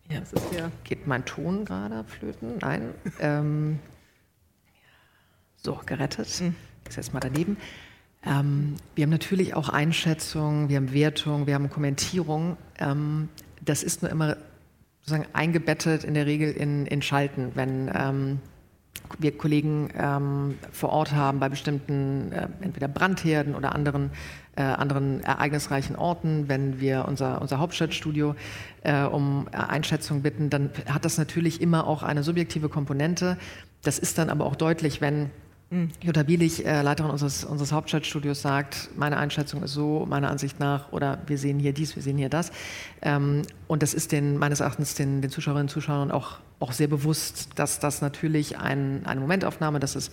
[0.09, 0.21] ja,
[0.55, 2.57] ja geht mein Ton gerade flöten?
[2.59, 2.93] Nein.
[3.19, 3.79] ähm,
[5.57, 6.41] so, gerettet.
[6.41, 6.55] Mhm.
[6.87, 7.57] Ist jetzt mal daneben.
[8.25, 12.57] Ähm, wir haben natürlich auch Einschätzungen, wir haben Wertungen, wir haben Kommentierungen.
[12.83, 13.29] Ähm,
[13.61, 14.37] das ist nur immer
[15.01, 18.39] sozusagen eingebettet in der Regel in, in Schalten, wenn ähm,
[19.19, 24.11] wir Kollegen ähm, vor Ort haben bei bestimmten äh, entweder Brandherden oder anderen,
[24.55, 26.47] äh, anderen ereignisreichen Orten.
[26.47, 28.35] Wenn wir unser, unser Hauptstadtstudio
[28.83, 33.37] äh, um Einschätzung bitten, dann hat das natürlich immer auch eine subjektive Komponente.
[33.83, 35.29] Das ist dann aber auch deutlich, wenn.
[36.01, 40.91] Jutta Bielich, äh, Leiterin unseres, unseres Hauptstadtstudios, sagt, meine Einschätzung ist so, meiner Ansicht nach,
[40.91, 42.51] oder wir sehen hier dies, wir sehen hier das.
[43.01, 46.87] Ähm, und das ist den, meines Erachtens den, den Zuschauerinnen und Zuschauern auch, auch sehr
[46.87, 50.11] bewusst, dass das natürlich ein, eine Momentaufnahme, dass es,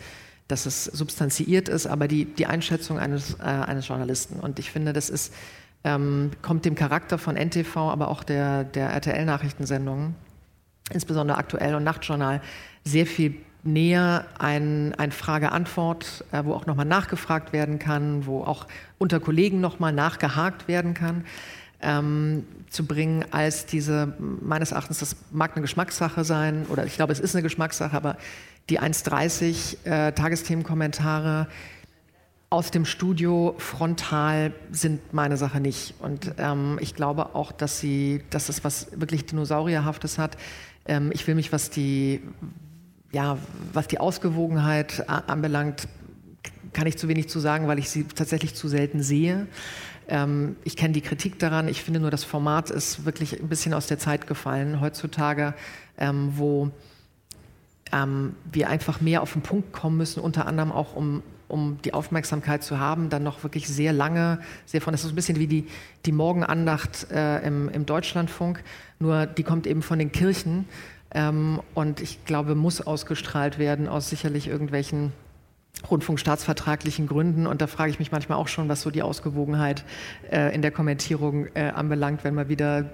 [0.49, 4.41] dass es substanziiert ist, aber die, die Einschätzung eines, äh, eines Journalisten.
[4.41, 5.35] Und ich finde, das ist,
[5.85, 10.15] ähm, kommt dem Charakter von NTV, aber auch der, der RTL-Nachrichtensendungen,
[10.93, 12.41] insbesondere aktuell und Nachtjournal,
[12.85, 18.67] sehr viel näher ein, ein Frage-Antwort, äh, wo auch nochmal nachgefragt werden kann, wo auch
[18.99, 21.25] unter Kollegen nochmal nachgehakt werden kann,
[21.83, 27.13] ähm, zu bringen, als diese, meines Erachtens, das mag eine Geschmackssache sein, oder ich glaube,
[27.13, 28.17] es ist eine Geschmackssache, aber
[28.69, 31.49] die 1,30 äh, Tagesthemenkommentare
[32.51, 35.95] aus dem Studio frontal sind meine Sache nicht.
[36.01, 40.37] Und ähm, ich glaube auch, dass sie, dass es was wirklich Dinosaurierhaftes hat.
[40.85, 42.21] Ähm, ich will mich, was die
[43.13, 43.39] ja,
[43.73, 45.89] was die Ausgewogenheit anbelangt,
[46.73, 49.47] kann ich zu wenig zu sagen, weil ich sie tatsächlich zu selten sehe.
[50.09, 51.69] Ähm, ich kenne die Kritik daran.
[51.69, 55.55] Ich finde nur, das Format ist wirklich ein bisschen aus der Zeit gefallen heutzutage,
[55.99, 56.71] ähm, wo
[57.93, 61.95] ähm, wir einfach mehr auf den Punkt kommen müssen, unter anderem auch um, um die
[61.95, 65.49] Aufmerksamkeit zu haben, dann noch wirklich sehr lange, sehr von, das ist ein bisschen wie
[65.49, 65.67] die,
[66.07, 68.63] die Morgenandacht äh, im, im Deutschlandfunk,
[69.01, 70.67] nur die kommt eben von den Kirchen
[71.15, 75.13] ähm, und ich glaube, muss ausgestrahlt werden aus sicherlich irgendwelchen
[75.91, 77.47] rundfunkstaatsvertraglichen Gründen.
[77.47, 79.85] Und da frage ich mich manchmal auch schon, was so die Ausgewogenheit
[80.31, 82.91] äh, in der Kommentierung äh, anbelangt, wenn mal wieder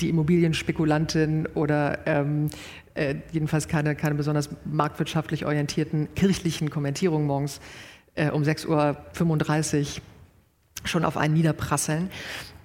[0.00, 2.48] die Immobilienspekulantin oder ähm,
[2.94, 7.60] äh, jedenfalls keine, keine besonders marktwirtschaftlich orientierten kirchlichen Kommentierungen morgens
[8.14, 10.02] äh, um 6.35 Uhr
[10.84, 12.10] schon auf einen niederprasseln.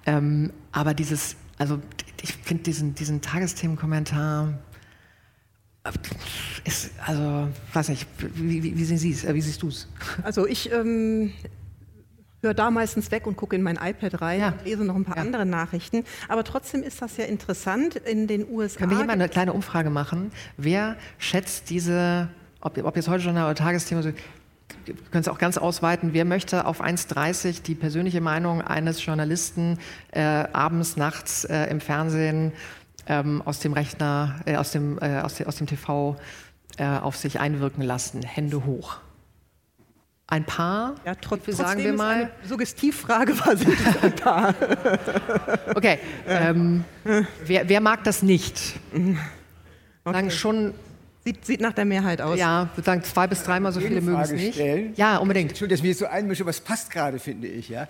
[0.06, 1.78] Ähm, aber dieses, also
[2.22, 4.54] ich finde diesen, diesen Tagesthemenkommentar,
[6.64, 9.88] ist, also, weiß nicht, wie, wie, wie sehen Sie es, äh, wie siehst du es?
[10.22, 11.32] Also ich ähm,
[12.42, 14.48] höre da meistens weg und gucke in mein iPad rein Ja.
[14.48, 15.22] und lese noch ein paar Ja.
[15.22, 16.04] andere Nachrichten.
[16.28, 17.96] Aber trotzdem ist das ja interessant.
[17.96, 18.78] In den USA.
[18.80, 20.30] Können wir hier mal eine kleine Umfrage machen?
[20.56, 22.28] Wer schätzt diese,
[22.60, 26.82] ob, ob jetzt heute schon oder Tagesthema, können es auch ganz ausweiten, wer möchte auf
[26.82, 29.78] 1,30 die persönliche Meinung eines Journalisten
[30.12, 32.52] äh, abends, nachts äh, im Fernsehen
[33.06, 36.16] ähm, aus dem Rechner, äh, aus, dem, äh, aus, de, aus dem TV
[36.78, 38.22] äh, auf sich einwirken lassen?
[38.22, 38.98] Hände hoch.
[40.28, 44.16] Ein paar, ja, trotz, wie sagen trotzdem wir mal, eine Suggestivfrage war, sind es ein
[44.16, 44.54] paar.
[45.76, 45.98] Okay.
[46.26, 46.84] Ähm,
[47.44, 48.80] wer, wer mag das nicht?
[50.04, 50.74] Sagen schon,
[51.26, 52.38] Sieht, sieht nach der Mehrheit aus.
[52.38, 54.54] ja, würde sagen zwei bis dreimal so viele mögen es nicht.
[54.54, 54.92] stellen?
[54.94, 55.50] Ja, unbedingt.
[55.50, 57.68] Entschuldigung, dass wir jetzt so einmischen, aber es passt gerade, finde ich.
[57.68, 57.88] Ja?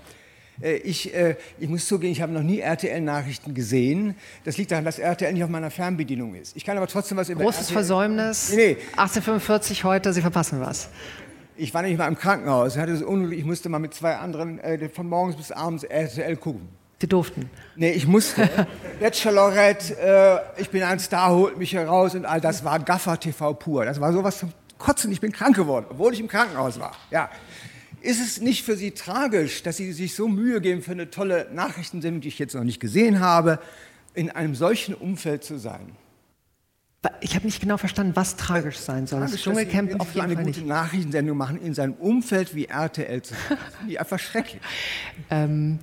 [0.60, 4.14] Äh, Ich, äh, ich muss zugeben, ich habe noch nie RTL-Nachrichten gesehen.
[4.44, 6.56] Das liegt daran, dass RTL nicht auf meiner Fernbedienung ist.
[6.56, 8.50] Ich kann aber trotzdem was über Großes RTL Versäumnis.
[8.50, 8.76] Nee, nee.
[8.92, 10.88] 1845 heute, Sie verpassen was.
[11.58, 12.74] Ich war nämlich mal im Krankenhaus.
[12.74, 15.84] Ich, hatte das Unglück, ich musste mal mit zwei anderen äh, von morgens bis abends
[15.84, 16.68] RTL gucken.
[17.00, 17.50] Sie durften.
[17.76, 18.48] Nee, ich musste.
[19.00, 19.96] Bachelorette,
[20.56, 23.84] äh, ich bin ein Star, holt mich heraus und all das war Gaffer TV pur.
[23.84, 25.12] Das war sowas zum Kotzen.
[25.12, 26.92] Ich bin krank geworden, obwohl ich im Krankenhaus war.
[27.10, 27.30] Ja.
[28.00, 31.48] Ist es nicht für Sie tragisch, dass Sie sich so Mühe geben für eine tolle
[31.52, 33.58] Nachrichtensendung, die ich jetzt noch nicht gesehen habe,
[34.14, 35.92] in einem solchen Umfeld zu sein?
[37.20, 39.20] Ich habe nicht genau verstanden, was tragisch sein soll.
[39.20, 40.68] Das Tragisch, Dschungelcamp dass auf jeden eine Fall gute nicht.
[40.68, 43.58] Nachrichtensendung machen, in seinem Umfeld wie RTL zu sein.
[43.58, 44.62] Das finde ich einfach schrecklich.
[45.30, 45.78] Ähm,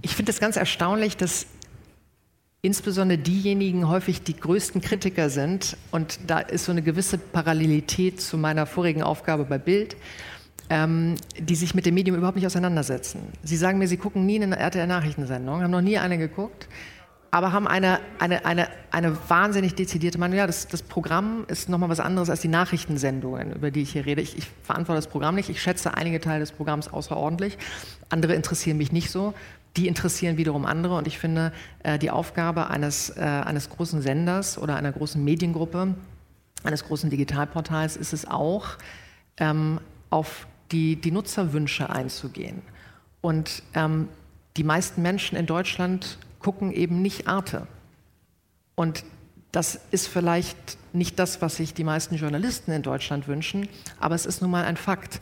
[0.00, 1.46] ich finde es ganz erstaunlich, dass
[2.62, 5.76] insbesondere diejenigen häufig die größten Kritiker sind.
[5.90, 9.96] Und da ist so eine gewisse Parallelität zu meiner vorigen Aufgabe bei Bild,
[10.70, 13.20] ähm, die sich mit dem Medium überhaupt nicht auseinandersetzen.
[13.42, 16.68] Sie sagen mir, sie gucken nie eine RTL-Nachrichtensendung, haben noch nie eine geguckt,
[17.30, 20.38] aber haben eine, eine, eine, eine wahnsinnig dezidierte Meinung.
[20.38, 24.06] Ja, das, das Programm ist nochmal was anderes als die Nachrichtensendungen, über die ich hier
[24.06, 24.22] rede.
[24.22, 25.48] Ich, ich verantworte das Programm nicht.
[25.50, 27.58] Ich schätze einige Teile des Programms außerordentlich.
[28.08, 29.34] Andere interessieren mich nicht so.
[29.76, 30.96] Die interessieren wiederum andere.
[30.96, 31.52] Und ich finde,
[31.82, 35.94] äh, die Aufgabe eines, äh, eines großen Senders oder einer großen Mediengruppe,
[36.64, 38.66] eines großen Digitalportals ist es auch,
[39.36, 42.62] ähm, auf die, die Nutzerwünsche einzugehen.
[43.20, 44.08] Und ähm,
[44.56, 47.66] die meisten Menschen in Deutschland gucken eben nicht Arte.
[48.74, 49.04] Und
[49.52, 54.26] das ist vielleicht nicht das, was sich die meisten Journalisten in Deutschland wünschen, aber es
[54.26, 55.20] ist nun mal ein Fakt.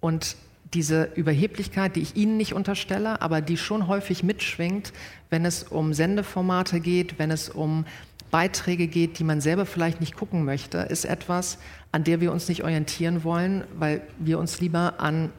[0.00, 0.36] Und
[0.74, 4.92] diese Überheblichkeit, die ich Ihnen nicht unterstelle, aber die schon häufig mitschwingt,
[5.30, 7.86] wenn es um Sendeformate geht, wenn es um
[8.30, 11.58] Beiträge geht, die man selber vielleicht nicht gucken möchte, ist etwas,
[11.92, 15.32] an der wir uns nicht orientieren wollen, weil wir uns lieber an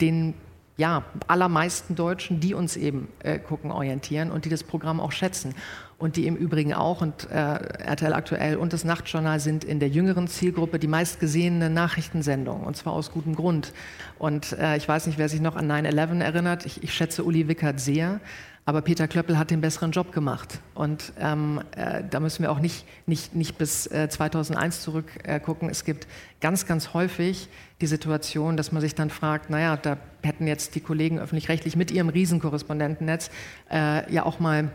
[0.00, 0.34] den
[0.78, 5.54] ja, allermeisten Deutschen, die uns eben äh, gucken, orientieren und die das Programm auch schätzen.
[5.98, 9.88] Und die im Übrigen auch, und äh, RTL aktuell und das Nachtjournal sind in der
[9.88, 13.72] jüngeren Zielgruppe die meistgesehene Nachrichtensendung, und zwar aus gutem Grund.
[14.20, 17.48] Und äh, ich weiß nicht, wer sich noch an 9-11 erinnert, ich, ich schätze Uli
[17.48, 18.20] Wickert sehr,
[18.68, 20.60] aber Peter Klöppel hat den besseren Job gemacht.
[20.74, 25.68] Und ähm, äh, da müssen wir auch nicht, nicht, nicht bis äh, 2001 zurückgucken.
[25.70, 26.06] Äh, es gibt
[26.42, 27.48] ganz, ganz häufig
[27.80, 31.90] die Situation, dass man sich dann fragt, naja, da hätten jetzt die Kollegen öffentlich-rechtlich mit
[31.90, 33.30] ihrem Riesenkorrespondentennetz
[33.70, 34.70] äh, ja auch mal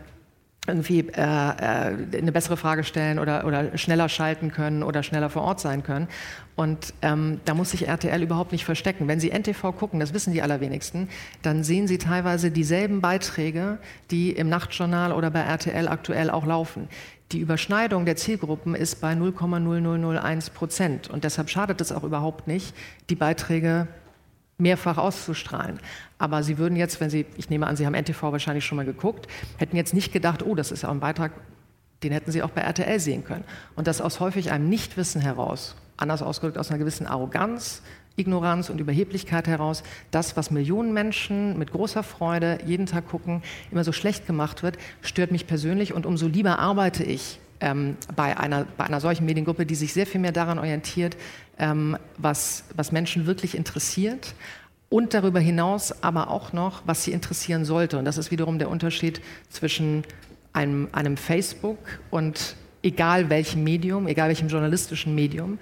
[0.66, 5.42] irgendwie äh, äh, eine bessere Frage stellen oder, oder schneller schalten können oder schneller vor
[5.42, 6.08] Ort sein können.
[6.56, 9.08] Und ähm, da muss sich RTL überhaupt nicht verstecken.
[9.08, 11.08] Wenn Sie NTV gucken, das wissen die allerwenigsten,
[11.42, 13.78] dann sehen Sie teilweise dieselben Beiträge,
[14.10, 16.88] die im Nachtjournal oder bei RTL aktuell auch laufen.
[17.32, 21.10] Die Überschneidung der Zielgruppen ist bei 0,0001 Prozent.
[21.10, 22.74] Und deshalb schadet es auch überhaupt nicht,
[23.10, 23.88] die Beiträge
[24.58, 25.78] mehrfach auszustrahlen.
[26.18, 28.84] Aber Sie würden jetzt, wenn Sie, ich nehme an, Sie haben NTV wahrscheinlich schon mal
[28.84, 29.26] geguckt,
[29.58, 31.32] hätten jetzt nicht gedacht, oh, das ist ja ein Beitrag,
[32.02, 33.44] den hätten Sie auch bei RTL sehen können.
[33.74, 37.82] Und das aus häufig einem Nichtwissen heraus, anders ausgedrückt aus einer gewissen Arroganz,
[38.16, 39.82] Ignoranz und Überheblichkeit heraus,
[40.12, 43.42] das, was Millionen Menschen mit großer Freude jeden Tag gucken,
[43.72, 48.36] immer so schlecht gemacht wird, stört mich persönlich und umso lieber arbeite ich ähm, bei,
[48.36, 51.16] einer, bei einer solchen Mediengruppe, die sich sehr viel mehr daran orientiert,
[51.58, 54.34] ähm, was, was Menschen wirklich interessiert
[54.88, 57.98] und darüber hinaus aber auch noch, was sie interessieren sollte.
[57.98, 60.04] Und das ist wiederum der Unterschied zwischen
[60.52, 61.78] einem, einem Facebook
[62.10, 65.58] und egal welchem Medium, egal welchem journalistischen Medium,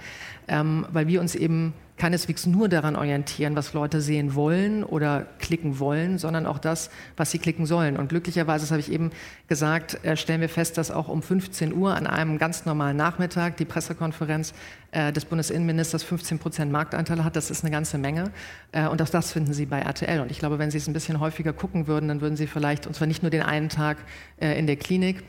[0.48, 5.78] ähm, weil wir uns eben keineswegs nur daran orientieren, was Leute sehen wollen oder klicken
[5.78, 7.96] wollen, sondern auch das, was sie klicken sollen.
[7.96, 9.10] Und glücklicherweise, das habe ich eben
[9.46, 13.56] gesagt, äh, stellen wir fest, dass auch um 15 Uhr an einem ganz normalen Nachmittag
[13.58, 14.54] die Pressekonferenz
[14.90, 17.36] äh, des Bundesinnenministers 15 Prozent Marktanteil hat.
[17.36, 18.32] Das ist eine ganze Menge.
[18.72, 20.20] Äh, und auch das finden Sie bei RTL.
[20.20, 22.86] Und ich glaube, wenn Sie es ein bisschen häufiger gucken würden, dann würden Sie vielleicht,
[22.86, 23.98] und zwar nicht nur den einen Tag
[24.38, 25.22] in der Klinik,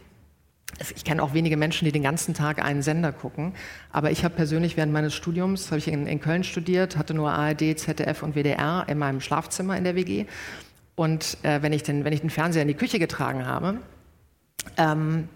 [0.96, 3.54] ich kenne auch wenige Menschen, die den ganzen Tag einen Sender gucken.
[3.92, 7.32] Aber ich habe persönlich während meines Studiums, habe ich in, in, Köln studiert, hatte nur
[7.32, 10.26] ARD, ZDF und WDR in meinem Schlafzimmer in der WG.
[10.96, 13.80] Und äh, wenn, ich den, wenn ich den Fernseher in die Küche getragen habe,
[14.78, 15.28] ähm,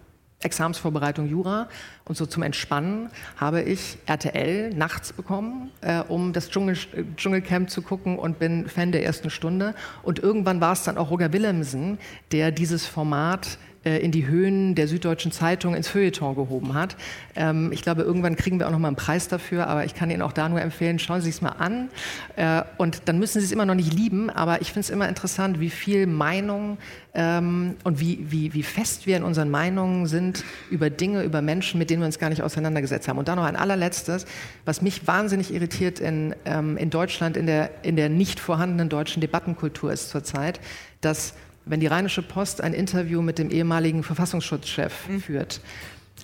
[0.44, 1.68] Examsvorbereitung Jura
[2.06, 6.78] und so zum Entspannen habe ich RTL nachts bekommen, äh, um das Dschungel,
[7.16, 9.74] Dschungelcamp zu gucken und bin Fan der ersten Stunde.
[10.04, 11.98] Und irgendwann war es dann auch Roger Willemsen,
[12.32, 13.58] der dieses Format
[13.88, 16.98] äh, in die Höhen der Süddeutschen Zeitung ins Feuilleton gehoben hat.
[17.36, 20.10] Ähm, ich glaube, irgendwann kriegen wir auch noch mal einen Preis dafür, aber ich kann
[20.10, 21.90] Ihnen auch da nur empfehlen, schauen Sie es mal an.
[22.36, 25.08] Äh, und dann müssen Sie es immer noch nicht lieben, aber ich finde es immer
[25.08, 26.78] interessant, wie viel Meinung
[27.14, 31.80] ähm, und wie, wie, wie fest wir in unseren Meinungen sind über Dinge, über Menschen,
[31.80, 33.18] mit denen wir uns gar nicht auseinandergesetzt haben.
[33.18, 34.26] Und dann noch ein allerletztes,
[34.66, 39.22] was mich wahnsinnig irritiert in, ähm, in Deutschland, in der, in der nicht vorhandenen deutschen
[39.22, 40.60] Debattenkultur ist zurzeit,
[41.00, 41.36] dass
[41.70, 45.22] wenn die Rheinische Post ein Interview mit dem ehemaligen Verfassungsschutzchef mhm.
[45.22, 45.62] führt,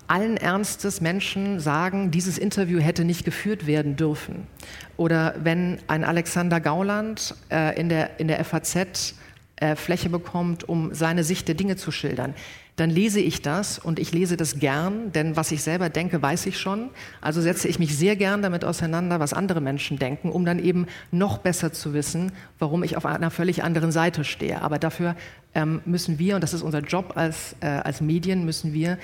[0.07, 4.47] allen Ernstes Menschen sagen, dieses Interview hätte nicht geführt werden dürfen.
[4.97, 9.15] Oder wenn ein Alexander Gauland äh, in, der, in der FAZ
[9.55, 12.33] äh, Fläche bekommt, um seine Sicht der Dinge zu schildern
[12.75, 16.47] dann lese ich das und ich lese das gern, denn was ich selber denke, weiß
[16.47, 16.89] ich schon.
[17.21, 20.87] Also setze ich mich sehr gern damit auseinander, was andere Menschen denken, um dann eben
[21.11, 24.61] noch besser zu wissen, warum ich auf einer völlig anderen Seite stehe.
[24.61, 25.15] Aber dafür
[25.53, 28.97] ähm, müssen wir, und das ist unser Job als, äh, als Medien, müssen wir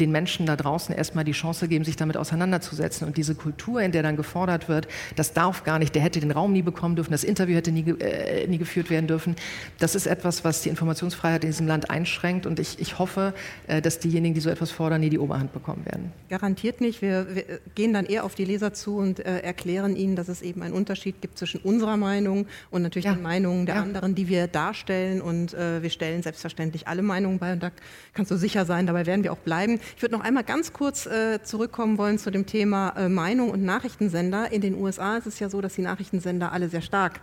[0.00, 3.06] den Menschen da draußen erstmal die Chance geben, sich damit auseinanderzusetzen.
[3.06, 6.32] Und diese Kultur, in der dann gefordert wird, das darf gar nicht, der hätte den
[6.32, 9.36] Raum nie bekommen dürfen, das Interview hätte nie, äh, nie geführt werden dürfen,
[9.78, 12.44] das ist etwas, was die Informationsfreiheit in diesem Land einschränkt.
[12.46, 13.34] Und ich, ich hoffe,
[13.68, 16.12] äh, dass diejenigen, die so etwas fordern, nie die Oberhand bekommen werden.
[16.28, 17.00] Garantiert nicht.
[17.00, 17.44] Wir, wir
[17.76, 20.74] gehen dann eher auf die Leser zu und äh, erklären ihnen, dass es eben einen
[20.74, 23.14] Unterschied gibt zwischen unserer Meinung und natürlich ja.
[23.14, 23.82] den Meinungen der ja.
[23.82, 25.20] anderen, die wir darstellen.
[25.20, 27.52] Und äh, wir stellen selbstverständlich alle Meinungen bei.
[27.52, 27.70] Und da
[28.12, 29.78] kannst du sicher sein, dabei werden wir auch bleiben.
[29.96, 33.62] Ich würde noch einmal ganz kurz äh, zurückkommen wollen zu dem Thema äh, Meinung und
[33.62, 34.52] Nachrichtensender.
[34.52, 37.20] In den USA ist es ja so, dass die Nachrichtensender alle sehr stark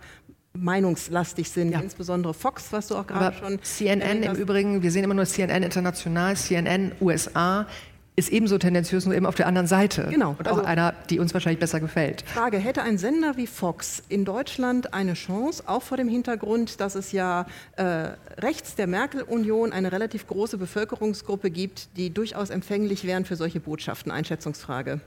[0.54, 1.80] meinungslastig sind, ja.
[1.80, 3.62] insbesondere Fox, was du auch gerade schon.
[3.62, 7.66] CNN im Übrigen, wir sehen immer nur CNN international, CNN USA
[8.14, 10.06] ist ebenso tendenziös, nur eben auf der anderen Seite.
[10.10, 10.36] Genau.
[10.38, 12.22] Und auch also, einer, die uns wahrscheinlich besser gefällt.
[12.22, 16.94] Frage, hätte ein Sender wie Fox in Deutschland eine Chance, auch vor dem Hintergrund, dass
[16.94, 17.46] es ja
[17.76, 23.60] äh, rechts der Merkel-Union eine relativ große Bevölkerungsgruppe gibt, die durchaus empfänglich wären für solche
[23.60, 24.12] Botschaften?
[24.12, 25.00] Einschätzungsfrage.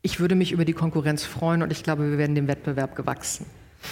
[0.00, 3.44] Ich würde mich über die Konkurrenz freuen und ich glaube, wir werden dem Wettbewerb gewachsen.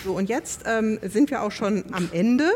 [0.04, 2.50] So, und jetzt ähm, sind wir auch schon am Ende.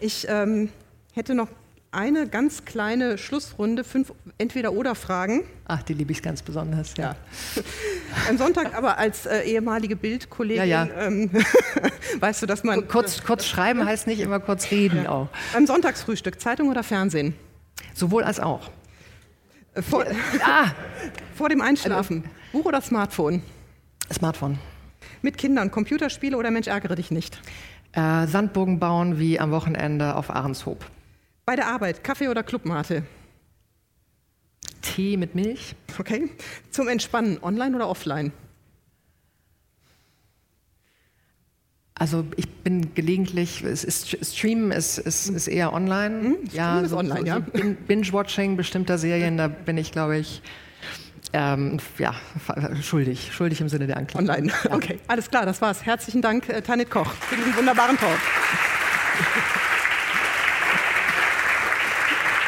[0.00, 0.68] Ich ähm,
[1.12, 1.48] hätte noch
[1.94, 5.44] eine ganz kleine Schlussrunde, fünf Entweder-Oder-Fragen.
[5.66, 7.14] Ach, die liebe ich ganz besonders, ja.
[7.56, 7.62] ja.
[8.28, 11.06] Am Sonntag aber als äh, ehemalige Bildkollegin, ja, ja.
[11.06, 11.30] Ähm,
[12.20, 12.88] weißt du, dass man...
[12.88, 15.28] Kurz, kurz schreiben heißt nicht immer kurz reden auch.
[15.52, 17.34] Beim Sonntagsfrühstück, Zeitung oder Fernsehen?
[17.94, 18.70] Sowohl als auch.
[19.74, 20.04] Äh, vor,
[20.42, 20.66] ah.
[21.34, 23.42] vor dem Einschlafen, Buch oder Smartphone?
[24.12, 24.58] Smartphone.
[25.22, 27.40] Mit Kindern, Computerspiele oder Mensch, ärgere dich nicht?
[27.92, 30.84] Äh, Sandbogen bauen wie am Wochenende auf Ahrenshoop.
[31.46, 33.02] Bei der Arbeit, Kaffee oder Clubmate?
[34.80, 35.74] Tee mit Milch.
[35.98, 36.30] Okay.
[36.70, 38.32] Zum Entspannen, online oder offline?
[41.96, 46.22] Also ich bin gelegentlich, es ist, Streamen ist, ist, ist eher online.
[46.22, 47.38] Hm, ja, ist so, online, so, ja.
[47.86, 50.42] Binge-Watching bestimmter Serien, da bin ich, glaube ich,
[51.32, 52.14] ähm, ja,
[52.82, 54.28] schuldig, schuldig im Sinne der Anklage.
[54.28, 54.74] Online, ja.
[54.74, 55.86] okay, alles klar, das war's.
[55.86, 58.18] Herzlichen Dank, äh, Tanit Koch, für diesen wunderbaren Talk.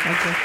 [0.06, 0.36] Danke.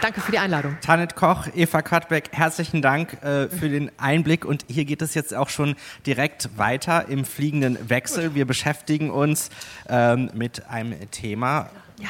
[0.00, 0.78] Danke für die Einladung.
[0.80, 4.46] Tanit Koch, Eva Katbeck, herzlichen Dank äh, für den Einblick.
[4.46, 8.34] Und hier geht es jetzt auch schon direkt weiter im fliegenden Wechsel.
[8.34, 9.50] Wir beschäftigen uns
[9.86, 11.68] ähm, mit einem Thema,
[12.00, 12.08] ja,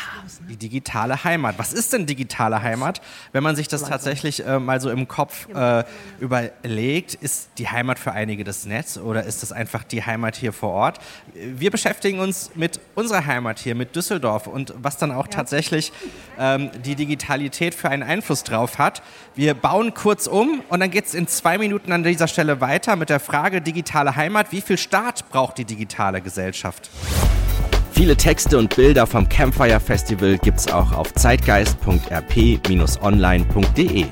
[0.49, 1.59] die digitale Heimat.
[1.59, 3.03] Was ist denn digitale Heimat?
[3.32, 5.85] Wenn man sich das tatsächlich äh, mal so im Kopf äh,
[6.20, 10.55] überlegt, ist die Heimat für einige das Netz oder ist das einfach die Heimat hier
[10.55, 11.01] vor Ort?
[11.35, 15.32] Wir beschäftigen uns mit unserer Heimat hier, mit Düsseldorf und was dann auch ja.
[15.32, 15.93] tatsächlich
[16.39, 19.03] ähm, die Digitalität für einen Einfluss drauf hat.
[19.35, 22.97] Wir bauen kurz um und dann geht es in zwei Minuten an dieser Stelle weiter
[22.97, 24.51] mit der Frage digitale Heimat.
[24.51, 26.89] Wie viel Staat braucht die digitale Gesellschaft?
[27.95, 34.07] Viele Texte und Bilder vom Campfire Festival gibt's auch auf zeitgeist.rp-online.de.